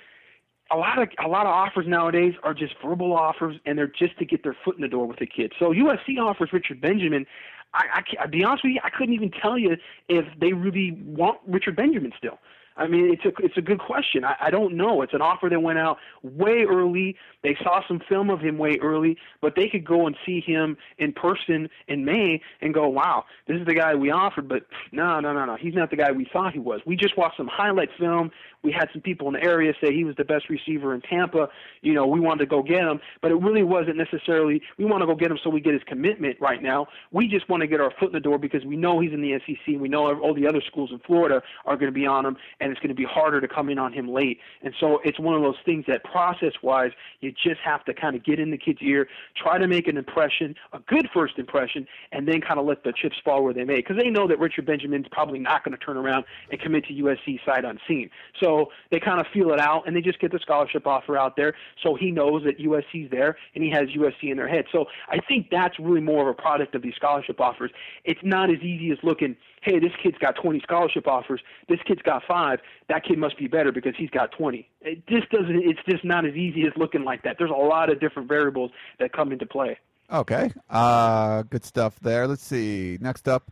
[0.71, 4.17] a lot of a lot of offers nowadays are just verbal offers, and they're just
[4.17, 5.53] to get their foot in the door with the kid.
[5.59, 7.25] So USC offers Richard Benjamin.
[7.73, 9.75] I, I, I'll be honest with you, I couldn't even tell you
[10.09, 12.39] if they really want Richard Benjamin still.
[12.77, 14.25] I mean, it's a it's a good question.
[14.25, 15.01] I, I don't know.
[15.01, 17.15] It's an offer that went out way early.
[17.41, 20.75] They saw some film of him way early, but they could go and see him
[20.97, 25.19] in person in May and go, "Wow, this is the guy we offered." But no,
[25.21, 25.55] no, no, no.
[25.55, 26.81] He's not the guy we thought he was.
[26.85, 28.31] We just watched some highlight film.
[28.61, 31.47] We had some people in the area say he was the best receiver in Tampa.
[31.81, 34.61] You know, we wanted to go get him, but it really wasn't necessarily.
[34.77, 36.87] We want to go get him so we get his commitment right now.
[37.11, 39.21] We just want to get our foot in the door because we know he's in
[39.21, 39.79] the SEC.
[39.79, 42.35] We know all the other schools in Florida are going to be on him
[42.65, 44.39] and it's going to be harder to come in on him late.
[44.63, 48.15] And so it's one of those things that process wise, you just have to kind
[48.15, 51.87] of get in the kid's ear, try to make an impression, a good first impression,
[52.11, 53.75] and then kind of let the chips fall where they may.
[53.75, 56.93] Because they know that Richard Benjamin's probably not going to turn around and commit to
[56.93, 58.09] USC sight unseen.
[58.41, 61.35] So they kind of feel it out and they just get the scholarship offer out
[61.35, 61.53] there.
[61.83, 64.65] So he knows that USC's there and he has USC in their head.
[64.71, 67.69] So I think that's really more of a product of these scholarship offers.
[68.05, 72.01] It's not as easy as looking, hey, this kid's got 20 scholarship offers, this kid's
[72.03, 74.69] got five that kid must be better because he's got 20.
[74.81, 75.55] It just doesn't.
[75.55, 77.37] It's just not as easy as looking like that.
[77.37, 79.79] There's a lot of different variables that come into play.
[80.11, 82.27] Okay, uh, good stuff there.
[82.27, 82.97] Let's see.
[83.01, 83.51] Next up,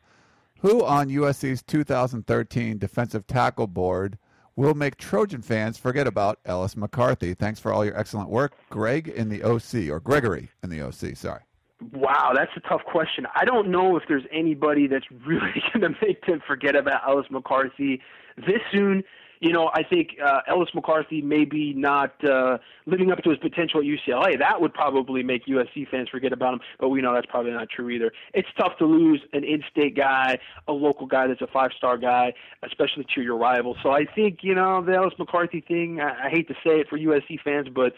[0.60, 4.20] who on USC's 2013 defensive tackle board
[4.56, 7.34] will make Trojan fans forget about Ellis McCarthy?
[7.34, 11.18] Thanks for all your excellent work, Greg in the OC or Gregory in the OC.
[11.18, 11.42] Sorry.
[11.92, 13.26] Wow, that's a tough question.
[13.36, 17.28] I don't know if there's anybody that's really going to make them forget about Ellis
[17.30, 18.02] McCarthy
[18.38, 19.04] this soon
[19.44, 23.82] you know, I think uh, Ellis McCarthy maybe not uh, living up to his potential
[23.82, 24.40] at UCLA.
[24.40, 27.68] That would probably make USC fans forget about him, but we know that's probably not
[27.70, 28.14] true either.
[28.34, 33.06] It's tough to lose an in-state guy, a local guy that's a five-star guy, especially
[33.16, 33.76] to your rival.
[33.84, 36.00] So I think you know the Ellis McCarthy thing.
[36.00, 37.92] I, I hate to say it for USC fans, but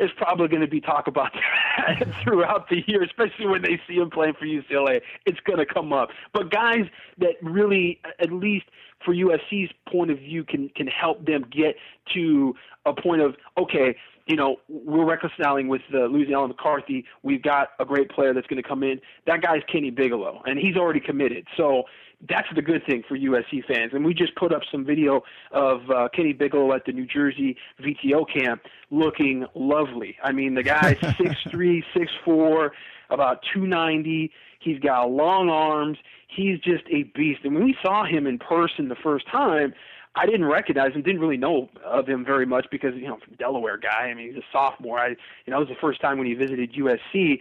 [0.00, 1.30] there's probably going to be talk about
[1.76, 5.02] that throughout the year, especially when they see him playing for UCLA.
[5.26, 6.08] It's going to come up.
[6.32, 6.86] But guys
[7.18, 8.64] that really, at least
[9.04, 11.76] for USC's point of view, can can help them get
[12.14, 12.54] to
[12.86, 13.94] a point of okay,
[14.26, 17.04] you know, we're reconciling with uh, losing Ellis McCarthy.
[17.22, 19.02] We've got a great player that's going to come in.
[19.26, 21.46] That guy's Kenny Bigelow, and he's already committed.
[21.58, 21.84] So
[22.28, 23.92] that's the good thing for USC fans.
[23.94, 27.56] And we just put up some video of uh, Kenny Bigelow at the New Jersey
[27.80, 30.16] VTO camp looking lovely.
[30.22, 32.72] I mean, the guy's six three, six four,
[33.08, 34.30] about 290.
[34.60, 35.98] He's got long arms.
[36.28, 37.40] He's just a beast.
[37.44, 39.72] And when we saw him in person the first time,
[40.14, 43.34] I didn't recognize him, didn't really know of him very much because you know, from
[43.36, 44.08] Delaware guy.
[44.08, 44.98] I mean, he's a sophomore.
[44.98, 45.16] I, you
[45.48, 47.38] know, it was the first time when he visited USC,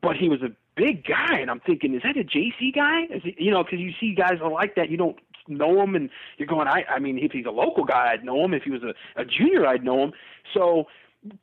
[0.00, 3.04] but he was a big guy, and I'm thinking, is that a JC guy?
[3.04, 5.16] Is you know, because you see guys like that, you don't
[5.48, 8.44] know him, and you're going, I, I mean, if he's a local guy, I'd know
[8.44, 8.54] him.
[8.54, 10.12] If he was a, a junior, I'd know him.
[10.54, 10.86] So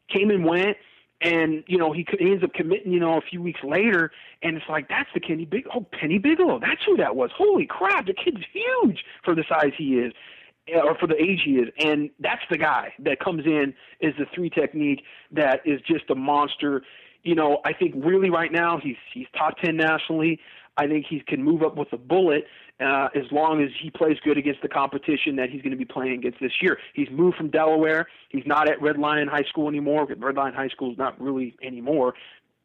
[0.10, 0.78] came and went.
[1.22, 4.10] And you know he, he ends up committing you know a few weeks later.
[4.42, 6.60] And it's like that's the kenny big oh penny bigelow.
[6.62, 7.30] That's who that was.
[7.36, 8.06] Holy crap.
[8.06, 10.14] The kid's huge for the size he is
[10.76, 11.70] uh, or for the age he is.
[11.80, 16.16] And that's the guy that comes in is the three technique that is just a
[16.16, 16.84] monster
[17.24, 20.40] you know i think really right now he's he's top 10 nationally
[20.78, 22.46] i think he can move up with a bullet
[22.80, 25.86] uh, as long as he plays good against the competition that he's going to be
[25.86, 26.78] playing against this year.
[26.94, 28.08] He's moved from Delaware.
[28.30, 30.06] He's not at Red Lion High School anymore.
[30.06, 32.14] Red Lion High School is not really anymore,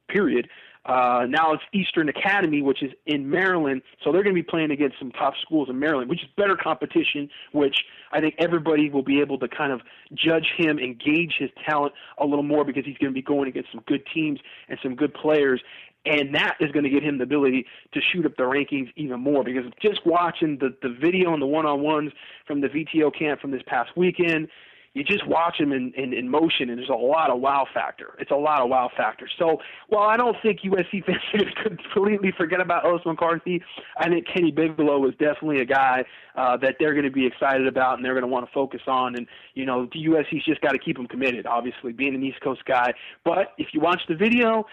[0.08, 0.48] period.
[0.86, 3.82] Uh, now it's Eastern Academy, which is in Maryland.
[4.02, 6.56] So they're going to be playing against some tough schools in Maryland, which is better
[6.56, 7.76] competition, which
[8.12, 9.80] I think everybody will be able to kind of
[10.12, 13.48] judge him and gauge his talent a little more because he's going to be going
[13.48, 15.62] against some good teams and some good players
[16.06, 19.20] and that is going to give him the ability to shoot up the rankings even
[19.20, 22.12] more because just watching the the video and the one on ones
[22.46, 24.48] from the VTO camp from this past weekend,
[24.94, 28.14] you just watch him in, in, in motion, and there's a lot of wow factor.
[28.20, 29.28] It's a lot of wow factor.
[29.38, 33.60] So while I don't think USC fans should completely forget about Ellis McCarthy,
[33.98, 36.04] I think Kenny Bigelow is definitely a guy
[36.36, 38.82] uh, that they're going to be excited about and they're going to want to focus
[38.86, 39.16] on.
[39.16, 41.44] And you know, the USC's just got to keep him committed.
[41.46, 44.64] Obviously, being an East Coast guy, but if you watch the video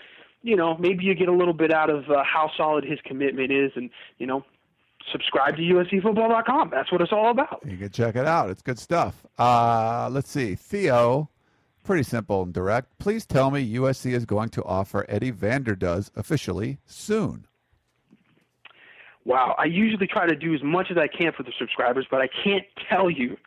[0.44, 3.52] you know, maybe you get a little bit out of uh, how solid his commitment
[3.52, 4.44] is, and you know,
[5.12, 6.70] subscribe to USCFootball.com.
[6.70, 7.62] That's what it's all about.
[7.66, 8.50] You can check it out.
[8.50, 9.26] It's good stuff.
[9.38, 10.56] Uh, let's see.
[10.56, 11.30] Theo,
[11.84, 12.98] pretty simple and direct.
[13.00, 17.46] Please tell me USC is going to offer Eddie Vanderdoes officially soon.
[19.26, 19.56] Wow.
[19.58, 22.30] I usually try to do as much as I can for the subscribers, but I
[22.44, 23.38] can't tell you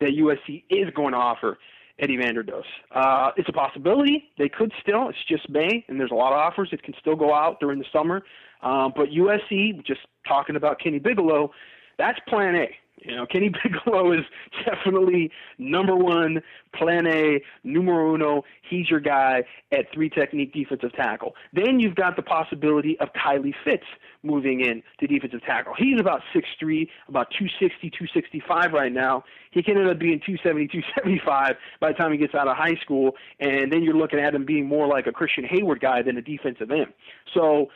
[0.00, 1.58] that USC is going to offer
[1.98, 2.64] Eddie Vanderdoes.
[2.92, 4.30] Uh, it's a possibility.
[4.36, 5.08] They could still.
[5.08, 6.70] It's just May, and there's a lot of offers.
[6.72, 8.22] It can still go out during the summer.
[8.62, 11.52] Um, but USC, just talking about Kenny Bigelow,
[11.98, 12.68] that's Plan A.
[13.04, 14.24] You know, Kenny Bigelow is
[14.64, 16.40] definitely number one,
[16.74, 18.42] plan A, numero uno.
[18.68, 21.34] He's your guy at three technique defensive tackle.
[21.52, 23.84] Then you've got the possibility of Kylie Fitts
[24.22, 25.74] moving in to defensive tackle.
[25.76, 29.22] He's about 6'3, about 260, 265 right now.
[29.50, 32.74] He can end up being 270, 275 by the time he gets out of high
[32.82, 33.12] school.
[33.38, 36.22] And then you're looking at him being more like a Christian Hayward guy than a
[36.22, 36.92] defensive end.
[37.34, 37.68] So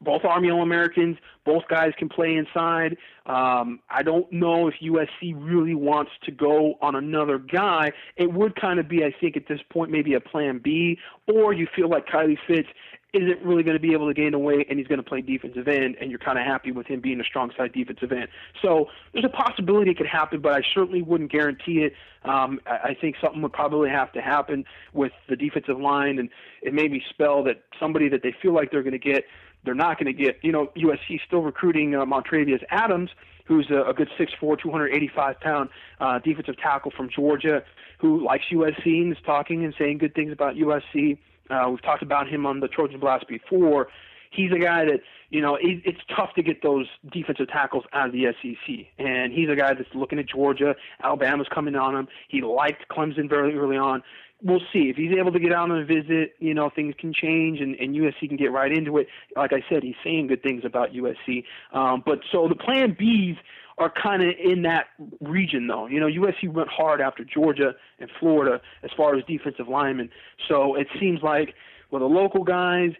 [0.00, 1.16] both Army All Americans.
[1.44, 2.96] Both guys can play inside.
[3.26, 7.92] Um, I don't know if USC really wants to go on another guy.
[8.16, 11.52] It would kind of be, I think, at this point, maybe a plan B, or
[11.52, 12.68] you feel like Kylie Fitts
[13.16, 15.68] isn't really going to be able to gain weight and he's going to play defensive
[15.68, 18.28] end, and you're kind of happy with him being a strong side defensive end.
[18.62, 21.94] So there's a possibility it could happen, but I certainly wouldn't guarantee it.
[22.24, 26.28] Um, I, I think something would probably have to happen with the defensive line, and
[26.62, 29.24] it may be spell that somebody that they feel like they're going to get
[29.66, 30.38] they're not going to get.
[30.42, 33.10] You know, USC still recruiting uh, Montravius Adams,
[33.44, 35.68] who's a, a good 6'4", 285 pound
[36.00, 37.62] uh, defensive tackle from Georgia,
[37.98, 41.18] who likes USC and is talking and saying good things about USC.
[41.50, 43.88] Uh, we've talked about him on the Trojan Blast before.
[44.30, 45.00] He's a guy that
[45.30, 49.32] you know it, it's tough to get those defensive tackles out of the SEC, and
[49.32, 50.74] he's a guy that's looking at Georgia.
[51.02, 52.08] Alabama's coming on him.
[52.28, 54.02] He liked Clemson very early on
[54.42, 56.34] we'll see if he's able to get out on a visit.
[56.38, 59.08] You know, things can change, and, and USC can get right into it.
[59.34, 61.44] Like I said, he's saying good things about USC.
[61.72, 63.36] Um, but so the Plan Bs
[63.78, 64.86] are kind of in that
[65.20, 65.86] region, though.
[65.86, 70.10] You know, USC went hard after Georgia and Florida as far as defensive linemen.
[70.48, 71.54] So it seems like
[71.90, 72.92] with the local guys,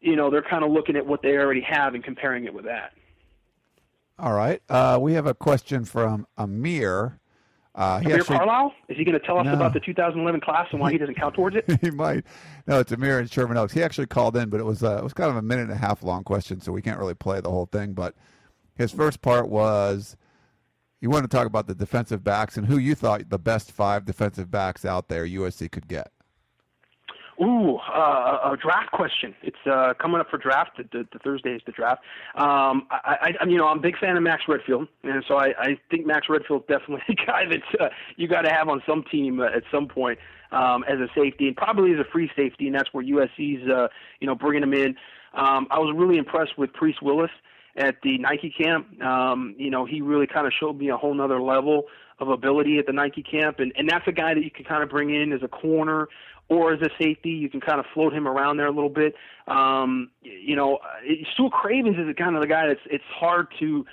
[0.00, 2.64] you know, they're kind of looking at what they already have and comparing it with
[2.64, 2.92] that.
[4.18, 4.62] All right.
[4.68, 7.19] Uh, we have a question from Amir.
[7.80, 8.74] Uh, he actually, Carlisle?
[8.90, 9.54] Is he going to tell us no.
[9.54, 11.64] about the 2011 class and why he doesn't count towards it?
[11.80, 12.26] he might.
[12.66, 13.72] No, it's Amir and Sherman Oaks.
[13.72, 15.72] He actually called in, but it was uh, it was kind of a minute and
[15.72, 17.94] a half long question, so we can't really play the whole thing.
[17.94, 18.14] But
[18.76, 20.18] his first part was
[21.00, 24.04] you want to talk about the defensive backs and who you thought the best five
[24.04, 26.12] defensive backs out there USC could get.
[27.42, 29.34] Ooh, uh, a draft question.
[29.42, 30.76] It's uh, coming up for draft.
[30.76, 32.02] The, the, the Thursday is the draft.
[32.34, 35.54] Um, I, I, you know, I'm a big fan of Max Redfield, and so I,
[35.58, 39.04] I think Max Redfield's definitely a guy that uh, you got to have on some
[39.10, 40.18] team uh, at some point
[40.52, 43.88] um, as a safety, and probably as a free safety, and that's where USC's, uh,
[44.20, 44.94] you know, bringing him in.
[45.32, 47.30] Um, I was really impressed with Priest Willis
[47.76, 49.00] at the Nike camp.
[49.02, 51.84] Um, you know, he really kind of showed me a whole nother level
[52.20, 54.82] of ability at the Nike camp, and and that's a guy that you can kind
[54.82, 56.08] of bring in as a corner
[56.48, 57.30] or as a safety.
[57.30, 59.14] You can kind of float him around there a little bit.
[59.46, 60.78] Um, you know,
[61.36, 63.86] Sua Cravens is the kind of the guy that's it's hard to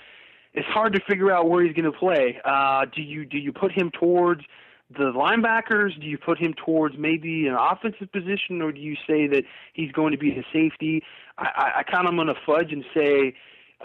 [0.53, 2.39] it's hard to figure out where he's going to play.
[2.43, 4.41] Uh, do you do you put him towards
[4.89, 5.99] the linebackers?
[5.99, 9.91] Do you put him towards maybe an offensive position, or do you say that he's
[9.91, 11.03] going to be a safety?
[11.37, 13.35] I, I, I kind of going to fudge and say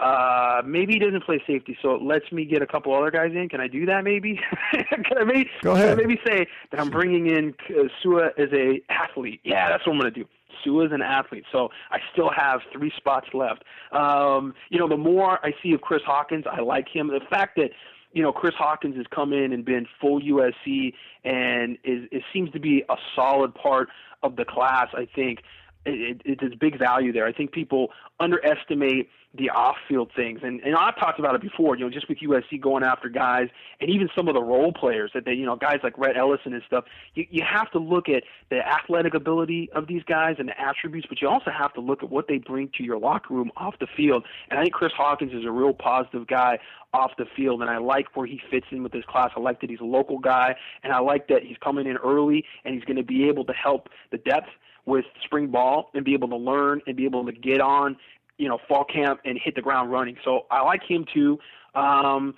[0.01, 3.31] uh, maybe he doesn't play safety, so it lets me get a couple other guys
[3.35, 3.47] in.
[3.47, 4.03] Can I do that?
[4.03, 4.39] Maybe.
[4.71, 5.49] can I maybe?
[5.61, 5.97] Go ahead.
[5.97, 9.41] maybe say that I'm bringing in uh, Sua as a athlete?
[9.43, 10.27] Yeah, that's what I'm going to do.
[10.63, 13.63] Sua is an athlete, so I still have three spots left.
[13.91, 17.07] Um, you know, the more I see of Chris Hawkins, I like him.
[17.07, 17.69] The fact that
[18.13, 22.51] you know Chris Hawkins has come in and been full USC and is it seems
[22.51, 23.89] to be a solid part
[24.23, 24.87] of the class.
[24.93, 25.39] I think
[25.85, 27.25] it, it, it's big value there.
[27.25, 31.75] I think people underestimate the off-field things, and and I've talked about it before.
[31.75, 33.47] You know, just with USC going after guys,
[33.81, 36.53] and even some of the role players that they, you know, guys like Rhett Ellison
[36.53, 36.85] and stuff.
[37.15, 41.07] You you have to look at the athletic ability of these guys and the attributes,
[41.09, 43.73] but you also have to look at what they bring to your locker room off
[43.79, 44.23] the field.
[44.51, 46.59] And I think Chris Hawkins is a real positive guy
[46.93, 49.31] off the field, and I like where he fits in with this class.
[49.35, 52.45] I like that he's a local guy, and I like that he's coming in early,
[52.65, 54.49] and he's going to be able to help the depth
[54.85, 57.97] with spring ball and be able to learn and be able to get on,
[58.37, 60.17] you know, fall camp and hit the ground running.
[60.23, 61.39] So I like him too.
[61.75, 62.35] Um,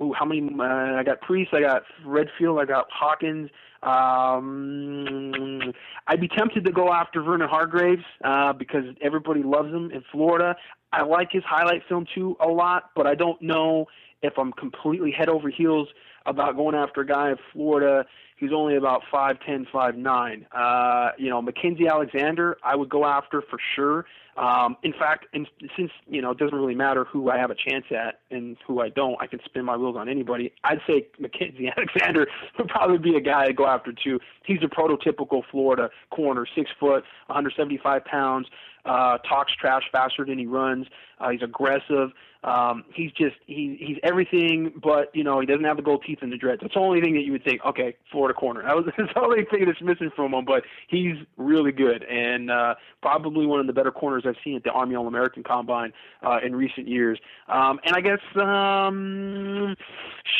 [0.00, 0.48] ooh, how many?
[0.58, 3.50] Uh, I got Priest, I got Redfield, I got Hawkins.
[3.82, 5.72] Um,
[6.06, 10.56] I'd be tempted to go after Vernon Hargreaves uh, because everybody loves him in Florida.
[10.92, 13.86] I like his highlight film too a lot, but I don't know
[14.22, 15.88] if I'm completely head over heels
[16.26, 18.04] about going after a guy in Florida
[18.38, 20.46] who's only about five ten, five nine.
[20.56, 24.06] Uh, you know, Mackensie Alexander, I would go after for sure.
[24.36, 27.56] Um, in fact, and since you know it doesn't really matter who I have a
[27.56, 30.52] chance at and who I don't, I can spin my wheels on anybody.
[30.62, 34.20] I'd say Mackensie Alexander would probably be a guy to go after too.
[34.46, 38.46] He's a prototypical Florida corner, six foot, 175 pounds,
[38.84, 40.86] uh, talks trash faster than he runs.
[41.20, 42.10] Uh, he's aggressive.
[42.44, 46.18] Um, he's just he he's everything, but you know he doesn't have the gold teeth
[46.22, 46.60] and the dreads.
[46.62, 47.60] That's the only thing that you would think.
[47.66, 48.62] Okay, Florida corner.
[48.62, 50.44] That was that's the only thing that's missing from him.
[50.44, 54.62] But he's really good and uh, probably one of the better corners I've seen at
[54.62, 57.18] the Army All American Combine uh, in recent years.
[57.48, 59.74] Um, and I guess um,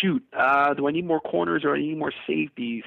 [0.00, 2.84] shoot, uh, do I need more corners or do I need more safeties?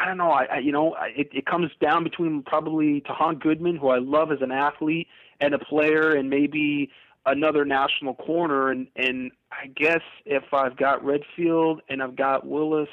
[0.00, 0.30] I don't know.
[0.30, 4.32] I, I you know, it, it comes down between probably Tahaan Goodman, who I love
[4.32, 5.08] as an athlete
[5.40, 6.90] and a player, and maybe
[7.26, 8.70] another national corner.
[8.70, 12.88] And and I guess if I've got Redfield and I've got Willis,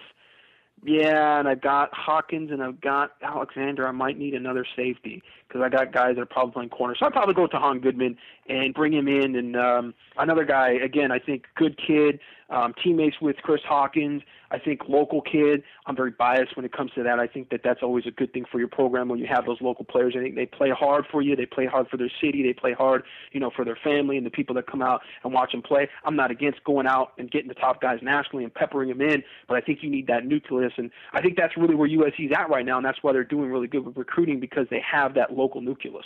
[0.83, 5.61] yeah, and I've got Hawkins and I've got Alexander, I might need another safety because
[5.63, 6.95] I got guys that are probably playing corner.
[6.99, 8.17] So I'd probably go to Han Goodman
[8.49, 9.35] and bring him in.
[9.35, 12.19] And um, another guy, again, I think good kid,
[12.49, 14.21] um, teammates with Chris Hawkins.
[14.49, 15.63] I think local kid.
[15.85, 17.19] I'm very biased when it comes to that.
[17.19, 19.59] I think that that's always a good thing for your program when you have those
[19.61, 20.13] local players.
[20.17, 21.35] I think they play hard for you.
[21.35, 22.43] They play hard for their city.
[22.43, 25.33] They play hard, you know, for their family and the people that come out and
[25.33, 25.89] watch them play.
[26.05, 29.23] I'm not against going out and getting the top guys nationally and peppering them in,
[29.47, 30.71] but I think you need that nucleus.
[30.77, 33.49] And I think that's really where USC's at right now, and that's why they're doing
[33.49, 36.05] really good with recruiting because they have that local nucleus.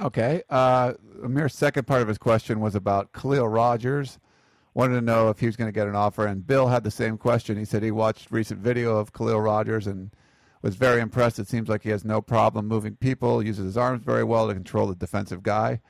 [0.00, 0.42] Okay.
[0.48, 0.94] Uh,
[1.24, 4.18] Amir's second part of his question was about Khaliel Rodgers.
[4.74, 6.90] Wanted to know if he was going to get an offer, and Bill had the
[6.90, 7.56] same question.
[7.56, 10.10] He said he watched recent video of Khaliel Rodgers and
[10.62, 11.40] was very impressed.
[11.40, 14.54] It seems like he has no problem moving people, uses his arms very well to
[14.54, 15.80] control the defensive guy.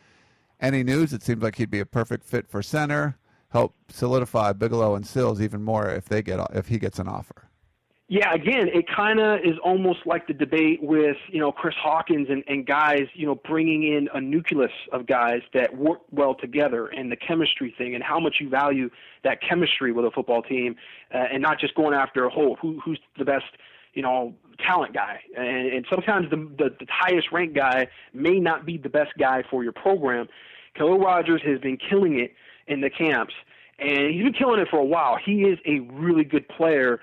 [0.60, 1.12] Any news?
[1.12, 3.18] It seems like he'd be a perfect fit for center.
[3.50, 7.47] Help solidify Bigelow and Sills even more if they get if he gets an offer.
[8.10, 12.28] Yeah, again, it kind of is almost like the debate with you know Chris Hawkins
[12.30, 16.86] and, and guys, you know, bringing in a nucleus of guys that work well together,
[16.86, 18.88] and the chemistry thing, and how much you value
[19.24, 20.74] that chemistry with a football team,
[21.14, 23.44] uh, and not just going after a whole who who's the best,
[23.92, 24.34] you know,
[24.66, 25.20] talent guy.
[25.36, 29.42] And, and sometimes the, the the highest ranked guy may not be the best guy
[29.50, 30.28] for your program.
[30.78, 32.32] Khaliel Rodgers has been killing it
[32.68, 33.34] in the camps,
[33.78, 35.18] and he's been killing it for a while.
[35.22, 37.00] He is a really good player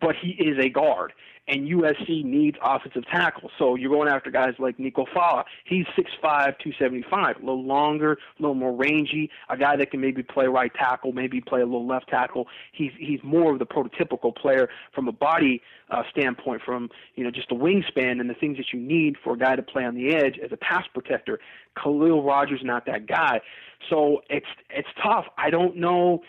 [0.00, 1.12] but he is a guard,
[1.48, 3.50] and USC needs offensive tackle.
[3.58, 5.44] So you're going after guys like Nico Falah.
[5.64, 10.22] He's 6'5", 275, a little longer, a little more rangy, a guy that can maybe
[10.22, 12.48] play right tackle, maybe play a little left tackle.
[12.72, 17.30] He's he's more of the prototypical player from a body uh, standpoint, from you know
[17.30, 19.94] just a wingspan and the things that you need for a guy to play on
[19.94, 21.38] the edge as a pass protector.
[21.76, 23.40] Khaliel Rodgers not that guy,
[23.88, 25.26] so it's it's tough.
[25.38, 26.22] I don't know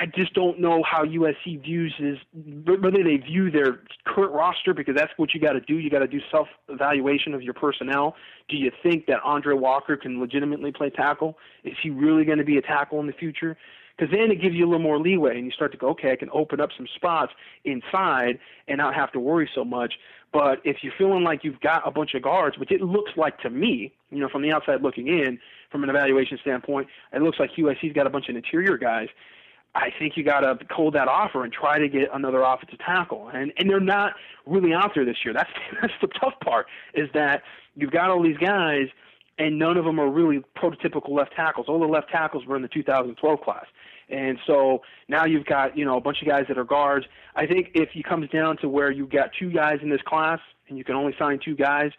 [0.00, 2.18] I just don't know how USC views is
[2.64, 5.78] whether they view their current roster because that's what you got to do.
[5.78, 8.14] You got to do self evaluation of your personnel.
[8.48, 11.36] Do you think that Aundrey Walker can legitimately play tackle?
[11.64, 13.56] Is he really going to be a tackle in the future?
[13.96, 16.12] Because then it gives you a little more leeway, and you start to go, okay,
[16.12, 17.32] I can open up some spots
[17.64, 18.38] inside
[18.68, 19.94] and not have to worry so much.
[20.32, 23.40] But if you're feeling like you've got a bunch of guards, which it looks like
[23.40, 25.40] to me, you know, from the outside looking in,
[25.72, 29.08] from an evaluation standpoint, it looks like USC's got a bunch of interior guys
[29.74, 33.28] I think you got to hold that offer and try to get another offensive tackle.
[33.28, 34.14] And and they're not
[34.46, 35.34] really out there this year.
[35.34, 35.50] That's
[35.80, 37.42] that's the tough part is that
[37.74, 38.88] you've got all these guys
[39.38, 41.66] and none of them are really prototypical left tackles.
[41.68, 43.66] All the left tackles were in the 2012 class.
[44.10, 47.06] And so now you've got, you know, a bunch of guys that are guards.
[47.36, 50.40] I think if it comes down to where you've got two guys in this class
[50.68, 51.92] and you can only sign two guys,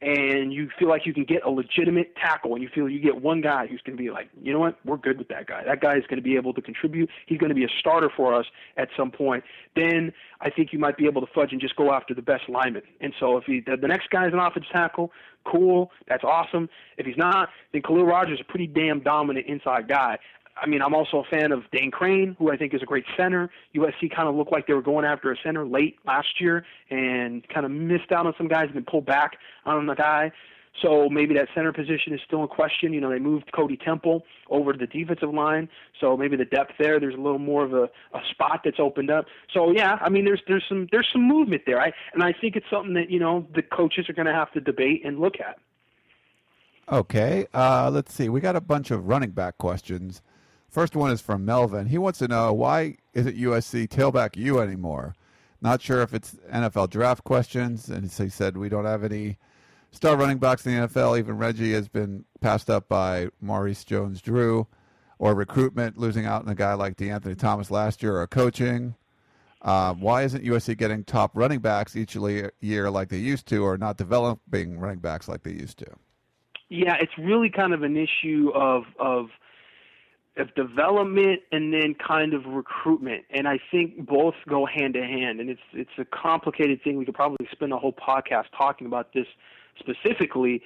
[0.00, 3.20] and you feel like you can get a legitimate tackle and you feel you get
[3.20, 5.62] one guy who's going to be like, you know what, we're good with that guy.
[5.64, 7.10] That guy is going to be able to contribute.
[7.26, 8.46] He's going to be a starter for us
[8.76, 9.42] at some point.
[9.74, 12.48] Then I think you might be able to fudge and just go after the best
[12.48, 12.82] lineman.
[13.00, 15.10] And so if he, the, the next guy is an offensive tackle,
[15.44, 16.68] cool, that's awesome.
[16.96, 20.18] If he's not, then Khaliel Rodgers is a pretty damn dominant inside guy.
[20.60, 23.04] I mean, I'm also a fan of Dane Crane, who I think is a great
[23.16, 23.50] center.
[23.74, 27.46] USC kind of looked like they were going after a center late last year and
[27.48, 30.32] kind of missed out on some guys and then pulled back on the guy.
[30.82, 32.92] So maybe that center position is still in question.
[32.92, 35.68] You know, they moved Cody Temple over to the defensive line,
[36.00, 37.00] so maybe the depth there.
[37.00, 37.84] There's a little more of a,
[38.14, 39.26] a spot that's opened up.
[39.52, 41.80] So yeah, I mean, there's there's some there's some movement there.
[41.80, 44.52] I and I think it's something that you know the coaches are going to have
[44.52, 45.58] to debate and look at.
[46.90, 48.28] Okay, uh, let's see.
[48.28, 50.22] We got a bunch of running back questions.
[50.68, 51.86] First one is from Melvin.
[51.86, 55.14] He wants to know why isn't USC tailback you anymore?
[55.60, 59.38] Not sure if it's NFL draft questions, and he said we don't have any
[59.90, 61.18] star running backs in the NFL.
[61.18, 64.66] Even Reggie has been passed up by Maurice Jones-Drew,
[65.18, 68.94] or recruitment, losing out on a guy like De'Anthony Thomas last year, or coaching.
[69.62, 73.76] Uh, why isn't USC getting top running backs each year like they used to, or
[73.76, 75.86] not developing running backs like they used to?
[76.68, 79.30] Yeah, it's really kind of an issue of of
[80.38, 85.40] of development and then kind of recruitment, and I think both go hand in hand.
[85.40, 86.96] And it's it's a complicated thing.
[86.96, 89.26] We could probably spend a whole podcast talking about this
[89.78, 90.62] specifically.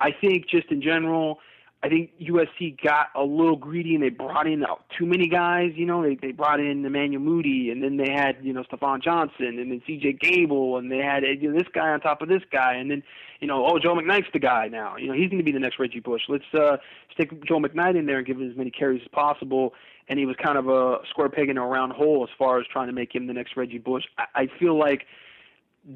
[0.00, 1.38] I think just in general,
[1.84, 4.64] I think USC got a little greedy and they brought in
[4.96, 5.72] too many guys.
[5.74, 9.02] You know, they they brought in Emmanuel Moody and then they had you know Stafon
[9.02, 10.18] Johnson and then C.J.
[10.20, 13.02] Gable and they had you know, this guy on top of this guy and then
[13.40, 14.96] you know oh Joe McKnight's the guy now.
[14.96, 16.22] You know he's going to be the next Reggie Bush.
[16.28, 16.76] Let's uh,
[17.12, 19.74] stick Joe McKnight in there and give him as many carries as possible.
[20.08, 22.66] And he was kind of a square peg in a round hole as far as
[22.66, 24.04] trying to make him the next Reggie Bush.
[24.18, 25.06] I, I feel like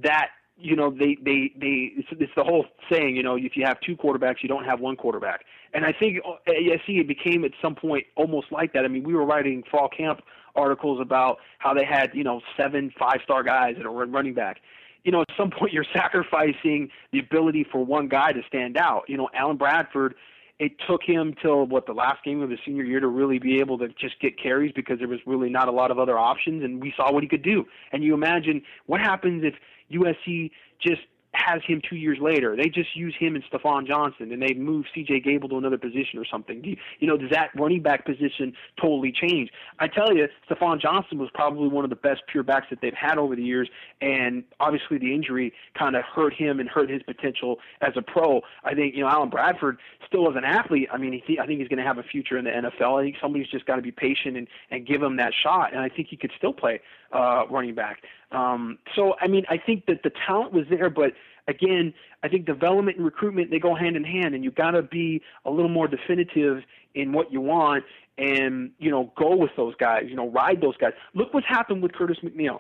[0.03, 3.65] that you know they they they it's, it's the whole saying you know if you
[3.65, 5.45] have two quarterbacks you don't have one quarterback
[5.77, 8.87] and I think uh, I see it became at some point almost like that.
[8.87, 10.23] I mean, we were writing fall camp
[10.55, 14.61] articles about how they had you know seven five star guys that are running back.
[15.05, 19.03] You know, at some point you're sacrificing the ability for one guy to stand out.
[19.07, 20.15] You know, Allen Bradford.
[20.59, 23.61] It took him till what the last game of his senior year to really be
[23.61, 26.65] able to just get carries because there was really not a lot of other options,
[26.65, 27.67] and we saw what he could do.
[27.93, 29.53] And you imagine what happens if
[29.93, 31.03] USC just
[31.37, 32.57] has him two years later.
[32.57, 35.21] They just use him and Stafon Johnson, and they move C.J.
[35.21, 36.65] Gable to another position or something.
[36.65, 39.51] You, you know, does that running back position totally change?
[39.79, 42.95] I tell you, Stafon Johnson was probably one of the best pure backs that they've
[42.95, 43.69] had over the years,
[44.01, 48.41] and obviously the injury kind of hurt him and hurt his potential as a pro.
[48.65, 50.89] I think you know Allen Bradford still as an athlete.
[50.93, 53.01] I mean, he, I think he's going to have a future in the NFL.
[53.01, 55.83] I think somebody's just got to be patient and and give him that shot, and
[55.83, 56.81] I think he could still play
[57.13, 58.03] uh, running back.
[58.33, 61.13] Um, so I mean, I think that the talent was there, but
[61.49, 64.83] again, I think development and recruitment they go hand in hand, and you got to
[64.83, 66.63] be a little more definitive
[66.95, 67.85] in what you want,
[68.19, 70.05] and you know, go with those guys.
[70.09, 70.93] You know, ride those guys.
[71.15, 72.59] Look what's happened with Curtis McNeil.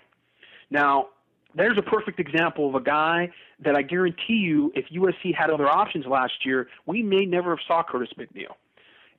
[0.70, 1.08] Now,
[1.54, 5.68] there's a perfect example of a guy that I guarantee you, if USC had other
[5.68, 8.54] options last year, we may never have saw Curtis McNeil.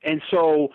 [0.04, 0.68] And so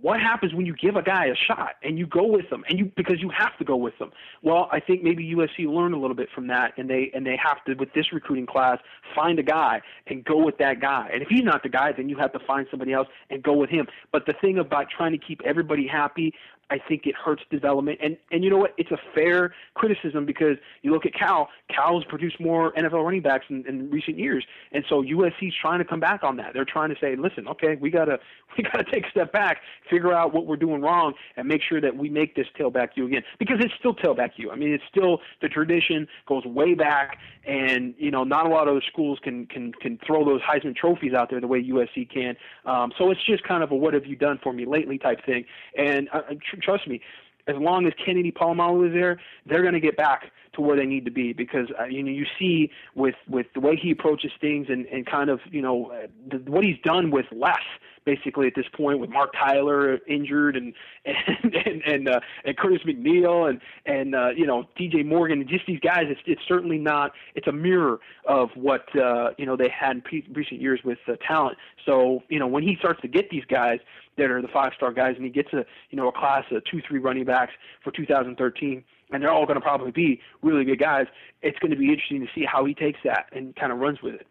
[0.00, 2.78] what happens when you give a guy a shot and you go with them and
[2.78, 4.10] you because you have to go with them?
[4.42, 7.36] Well i think maybe usc learned a little bit from that and they and they
[7.42, 8.78] have to with this recruiting class
[9.14, 11.08] find a guy and go with that guy.
[11.12, 13.54] And if he's not the guy then you have to find somebody else and go
[13.54, 13.86] with him.
[14.12, 16.34] But the thing about trying to keep everybody happy
[16.70, 17.98] I think it hurts development.
[18.02, 18.74] And and you know what?
[18.78, 21.48] It's a fair criticism because you look at Cal.
[21.68, 25.84] Cal's produced more NFL running backs in, in recent years, and so USC's trying to
[25.84, 26.54] come back on that.
[26.54, 28.18] They're trying to say, listen, okay, we gotta
[28.58, 29.58] we gotta take a step back,
[29.90, 33.06] figure out what we're doing wrong, and make sure that we make this tailback you
[33.06, 34.50] again because it's still tailback you.
[34.50, 38.68] I mean, it's still the tradition goes way back, and you know, not a lot
[38.68, 42.08] of other schools can can can throw those Heisman trophies out there the way USC
[42.08, 42.36] can.
[42.64, 45.24] Um, so it's just kind of a what have you done for me lately type
[45.26, 45.44] thing,
[45.76, 46.08] and.
[46.12, 46.20] Uh,
[46.62, 47.00] trust me,
[47.46, 50.86] as long as Kennedy Polamalu is there, they're going to get back to where they
[50.86, 54.32] need to be because uh, you know you see with with the way he approaches
[54.40, 57.58] things and and kind of you know uh, the, what he's done with less
[58.04, 60.72] basically at this point with Marc Tyler injured and
[61.04, 65.48] and and and, uh, and Curtis McNeil and and uh, you know DJ Morgan and
[65.48, 69.56] just these guys it's it's certainly not it's a mirror of what uh, you know
[69.56, 71.56] they had in pre- recent years with uh, talent.
[71.86, 73.78] So you know when he starts to get these guys
[74.18, 76.62] that are the five star guys, and he gets a you know a class of
[76.64, 80.78] two three running backs for 2013, and they're all going to probably be really good
[80.78, 81.06] guys.
[81.42, 84.02] It's going to be interesting to see how he takes that and kind of runs
[84.02, 84.26] with it.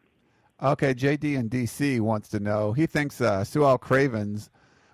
[0.61, 2.73] Okay, JD in DC wants to know.
[2.73, 3.45] He thinks uh,
[3.79, 4.49] Cravens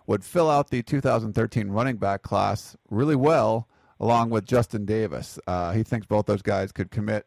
[0.08, 3.68] would fill out the 2013 running back class really well,
[4.00, 5.40] along with Justin Davis.
[5.48, 7.26] Uh, he thinks both those guys could commit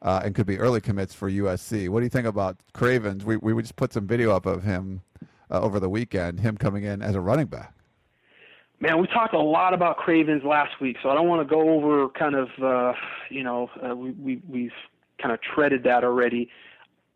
[0.00, 1.88] uh, and could be early commits for USC.
[1.88, 3.24] What do you think about Cravens?
[3.24, 5.02] We we just put some video up of him
[5.50, 7.74] uh, over the weekend, him coming in as a running back.
[8.80, 11.68] Man, we talked a lot about Cravens last week, so I don't want to go
[11.70, 12.92] over kind of, uh,
[13.28, 14.72] you know, uh, we, we, we've
[15.20, 16.48] kind of treaded that already.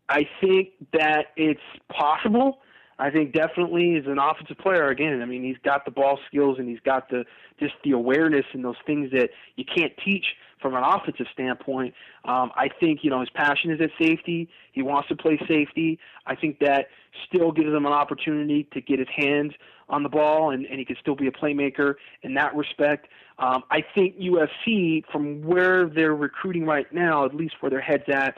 [0.09, 2.59] I think that it's possible.
[2.99, 6.59] I think definitely as an offensive player, again, I mean, he's got the ball skills
[6.59, 7.23] and he's got the
[7.59, 10.25] just the awareness and those things that you can't teach
[10.63, 11.93] from an offensive standpoint.
[12.25, 14.49] Um, I think you know his passion is at safety.
[14.71, 15.99] He wants to play safety.
[16.25, 16.87] I think that
[17.27, 19.51] still gives him an opportunity to get his hands
[19.89, 23.07] on the ball, and, and he can still be a playmaker in that respect.
[23.37, 28.05] Um, I think USC, from where they're recruiting right now, at least where their heads
[28.07, 28.35] at,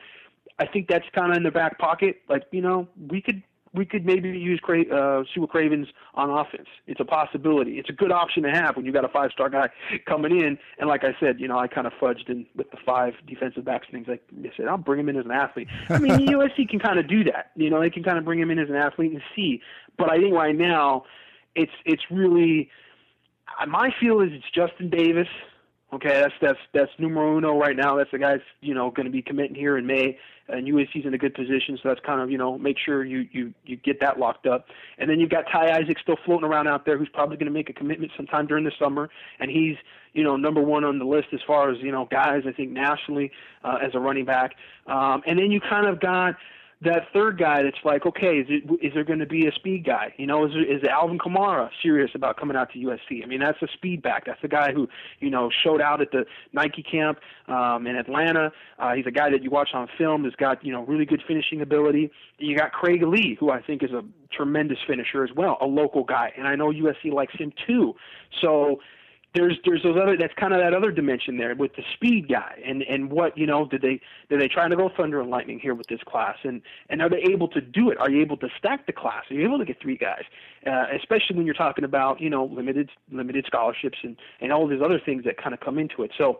[0.59, 2.17] I think that's kind of in their back pocket.
[2.27, 3.43] Like you know, we could
[3.75, 6.67] we could maybe use Cra- uh, Sua Cravens on offense.
[6.87, 7.77] It's a possibility.
[7.79, 9.69] It's a good option to have when you got a five star guy
[10.07, 10.57] coming in.
[10.79, 13.65] And like I said, you know, I kind of fudged in with the five defensive
[13.65, 14.07] backs and things.
[14.07, 15.67] Like I said, I'll bring him in as an athlete.
[15.89, 17.51] I mean, USC can kind of do that.
[17.55, 19.61] You know, they can kind of bring him in as an athlete and see.
[19.97, 21.05] But I think right now,
[21.55, 22.69] it's it's really
[23.67, 25.27] my feel is it's Justin Davis
[25.95, 27.95] Okay, that's that's that's numero uno right now.
[27.95, 30.17] That's the guy's you know going to be committing here in May,
[30.49, 31.79] and USC's in a good position.
[31.81, 34.65] So that's kind of you know make sure you you you get that locked up.
[34.97, 37.53] And then you've got Ty Isaac still floating around out there, who's probably going to
[37.53, 39.77] make a commitment sometime during the summer, and he's
[40.11, 42.71] you know number one on the list as far as you know guys I think
[42.71, 43.31] nationally
[43.63, 44.51] uh, as a running back.
[44.87, 46.35] Um, and then you kind of got
[46.81, 49.85] that third guy that's like, okay, is, it, is there going to be a speed
[49.85, 50.13] guy?
[50.17, 53.23] You know, is, is Alvin Kamara serious about coming out to USC?
[53.23, 54.25] I mean, that's a speed back.
[54.25, 54.87] That's the guy who,
[55.19, 58.51] you know, showed out at the Nike camp um, in Atlanta.
[58.77, 60.25] Uh, he's a guy that you watch on film.
[60.25, 62.11] Has got you know really good finishing ability.
[62.37, 66.03] You got Craig Lee, who I think is a tremendous finisher as well, a local
[66.03, 67.95] guy, and I know USC likes him too.
[68.41, 68.79] So
[69.35, 72.59] there's there's those other that's kind of that other dimension there with the speed guy
[72.65, 75.59] and and what you know did they did they try to go thunder and lightning
[75.59, 76.37] here with this class?
[76.43, 77.99] And and are they able to do it?
[77.99, 79.25] Are you able to stack the class?
[79.29, 80.23] Are you able to get three guys?
[80.65, 84.81] Uh, especially when you're talking about you know limited limited scholarships and and all these
[84.81, 86.11] other things that kind of come into it.
[86.17, 86.39] So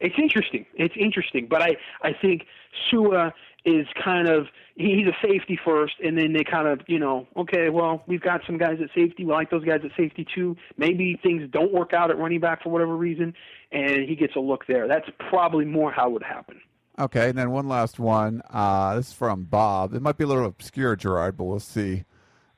[0.00, 0.64] it's interesting.
[0.74, 1.48] It's interesting.
[1.48, 2.46] But i i think
[2.90, 3.32] Sua
[3.68, 4.46] is kind of
[4.76, 8.40] he's a safety first, and then they kind of you know okay, well we've got
[8.46, 10.56] some guys at safety, we like those guys at safety too.
[10.76, 13.34] Maybe things don't work out at running back for whatever reason,
[13.72, 14.88] and he gets a look there.
[14.88, 16.60] That's probably more how it would happen.
[16.98, 18.42] Okay, and then one last one.
[18.50, 19.94] Uh, this is from Bob.
[19.94, 22.04] It might be a little obscure, Gerard, but we'll see.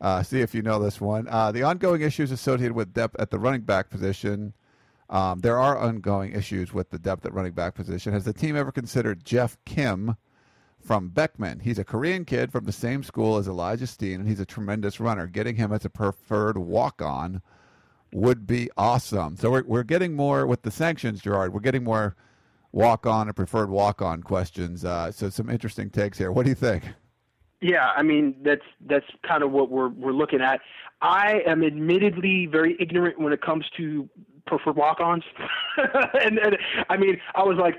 [0.00, 1.28] Uh, see if you know this one.
[1.28, 4.54] Uh, the ongoing issues associated with depth at the running back position.
[5.10, 8.14] Um, there are ongoing issues with the depth at running back position.
[8.14, 10.16] Has the team ever considered Jeff Kim?
[10.82, 11.60] From Beckman.
[11.60, 15.00] He's a Korean kid from the same school as Elijah Steen, and he's a tremendous
[15.00, 15.26] runner.
[15.26, 17.42] Getting him as a preferred walk on
[18.12, 19.36] would be awesome.
[19.36, 21.52] So we're, we're getting more with the sanctions, Gerard.
[21.52, 22.16] We're getting more
[22.72, 24.84] walk on and preferred walk on questions.
[24.84, 26.32] Uh, so some interesting takes here.
[26.32, 26.84] What do you think?
[27.60, 30.60] Yeah, I mean that's that's kind of what we're we're looking at.
[31.02, 34.08] I am admittedly very ignorant when it comes to
[34.46, 35.24] preferred walk-ons,
[36.24, 36.56] and, and
[36.88, 37.76] I mean I was like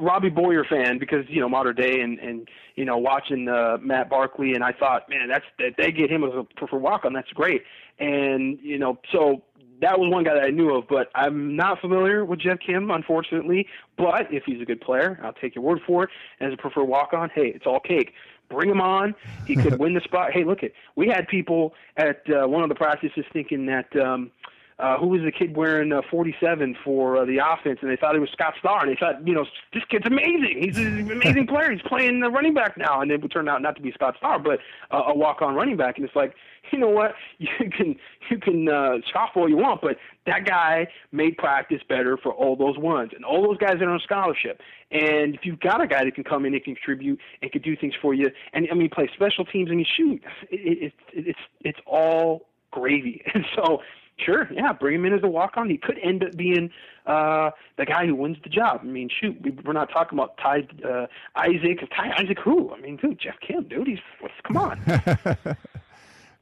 [0.00, 4.08] Robbie Boyer fan because you know modern day and and you know watching uh, Matt
[4.08, 7.12] Barkley and I thought man that's that they get him as a preferred walk on
[7.12, 7.62] that's great.
[7.98, 9.42] And you know so
[9.80, 12.90] that was one guy that I knew of but I'm not familiar with Jeff Kim
[12.90, 13.66] unfortunately.
[13.96, 16.10] But if he's a good player I'll take your word for it.
[16.40, 18.12] As a preferred walk on hey it's all cake.
[18.48, 19.14] Bring him on.
[19.44, 20.32] He could win the spot.
[20.32, 20.74] Hey look it.
[20.94, 24.46] We had people at uh, one of the practices thinking that um uh,
[24.98, 28.20] who was the kid wearing uh, 47 for uh, the offense, and they thought he
[28.20, 30.60] was Scott Starr, and they thought, you know, this kid's amazing.
[30.60, 31.72] He's an amazing player.
[31.72, 34.16] He's playing the running back now, and it would turn out not to be Scott
[34.18, 34.58] Starr, but
[34.90, 35.96] uh, a walk-on running back.
[35.96, 36.34] And it's like,
[36.72, 37.14] you know what?
[37.38, 37.96] You can
[38.30, 39.96] you can uh, scoff all you want, but
[40.26, 43.90] that guy made practice better for all those ones, and all those guys that are
[43.90, 44.60] on scholarship.
[44.90, 47.76] And if you've got a guy that can come in and contribute and can do
[47.76, 51.26] things for you, and I mean, play special teams, and you shoot, it, it, it,
[51.28, 53.22] it's it's all gravy.
[53.34, 53.80] And so
[54.18, 55.68] Sure, yeah, bring him in as a walk on.
[55.68, 56.70] He could end up being
[57.06, 58.80] uh, the guy who wins the job.
[58.82, 61.06] I mean, shoot, we, we're not talking about Ty uh,
[61.36, 61.80] Isaac.
[61.94, 62.72] Ty Isaac who?
[62.72, 63.86] I mean, dude, Jeff Kim, dude.
[63.86, 63.98] He's
[64.44, 64.80] come on.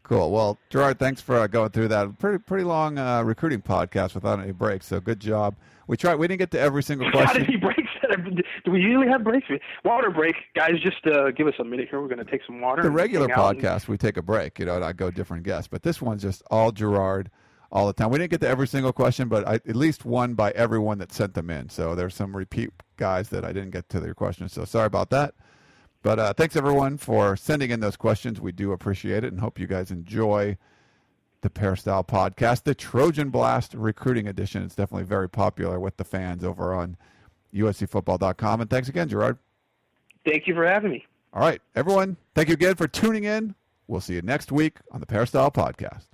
[0.05, 0.31] cool.
[0.31, 4.39] Well, Gerard, thanks for uh, going through that pretty pretty long uh, recruiting podcast without
[4.39, 4.87] any breaks.
[4.87, 5.57] So good job.
[5.89, 6.15] We tried.
[6.15, 7.45] We didn't get to every single question.
[7.45, 7.81] How did breaks?
[8.65, 9.49] Do we usually have breaks?
[9.85, 10.75] Water break, guys.
[10.81, 12.01] Just uh, give us a minute here.
[12.01, 12.83] We're going to take some water.
[12.83, 13.89] The regular podcast, and...
[13.89, 14.59] we take a break.
[14.61, 15.69] You know, and I go different guests.
[15.69, 17.31] But this one's just all Gerard
[17.75, 18.09] all the time.
[18.09, 21.13] We didn't get to every single question, but I, at least one by everyone that
[21.13, 21.69] sent them in.
[21.69, 24.53] So there's some repeat guys that I didn't get to their questions.
[24.53, 25.35] So sorry about that.
[26.01, 28.41] But uh, thanks everyone for sending in those questions.
[28.41, 30.57] We do appreciate it and hope you guys enjoy
[31.41, 34.63] the Peristyle podcast, the Trojan Blast Recruiting Edition.
[34.63, 36.97] It's definitely very popular with the fans over on
[37.53, 38.61] USCFootball.com.
[38.61, 39.39] And thanks again, Gerard.
[40.25, 41.05] Thank you for having me.
[41.33, 42.17] All right, everyone.
[42.35, 43.55] Thank you again for tuning in.
[43.89, 46.14] We'll see you next week on the Peristyle podcast.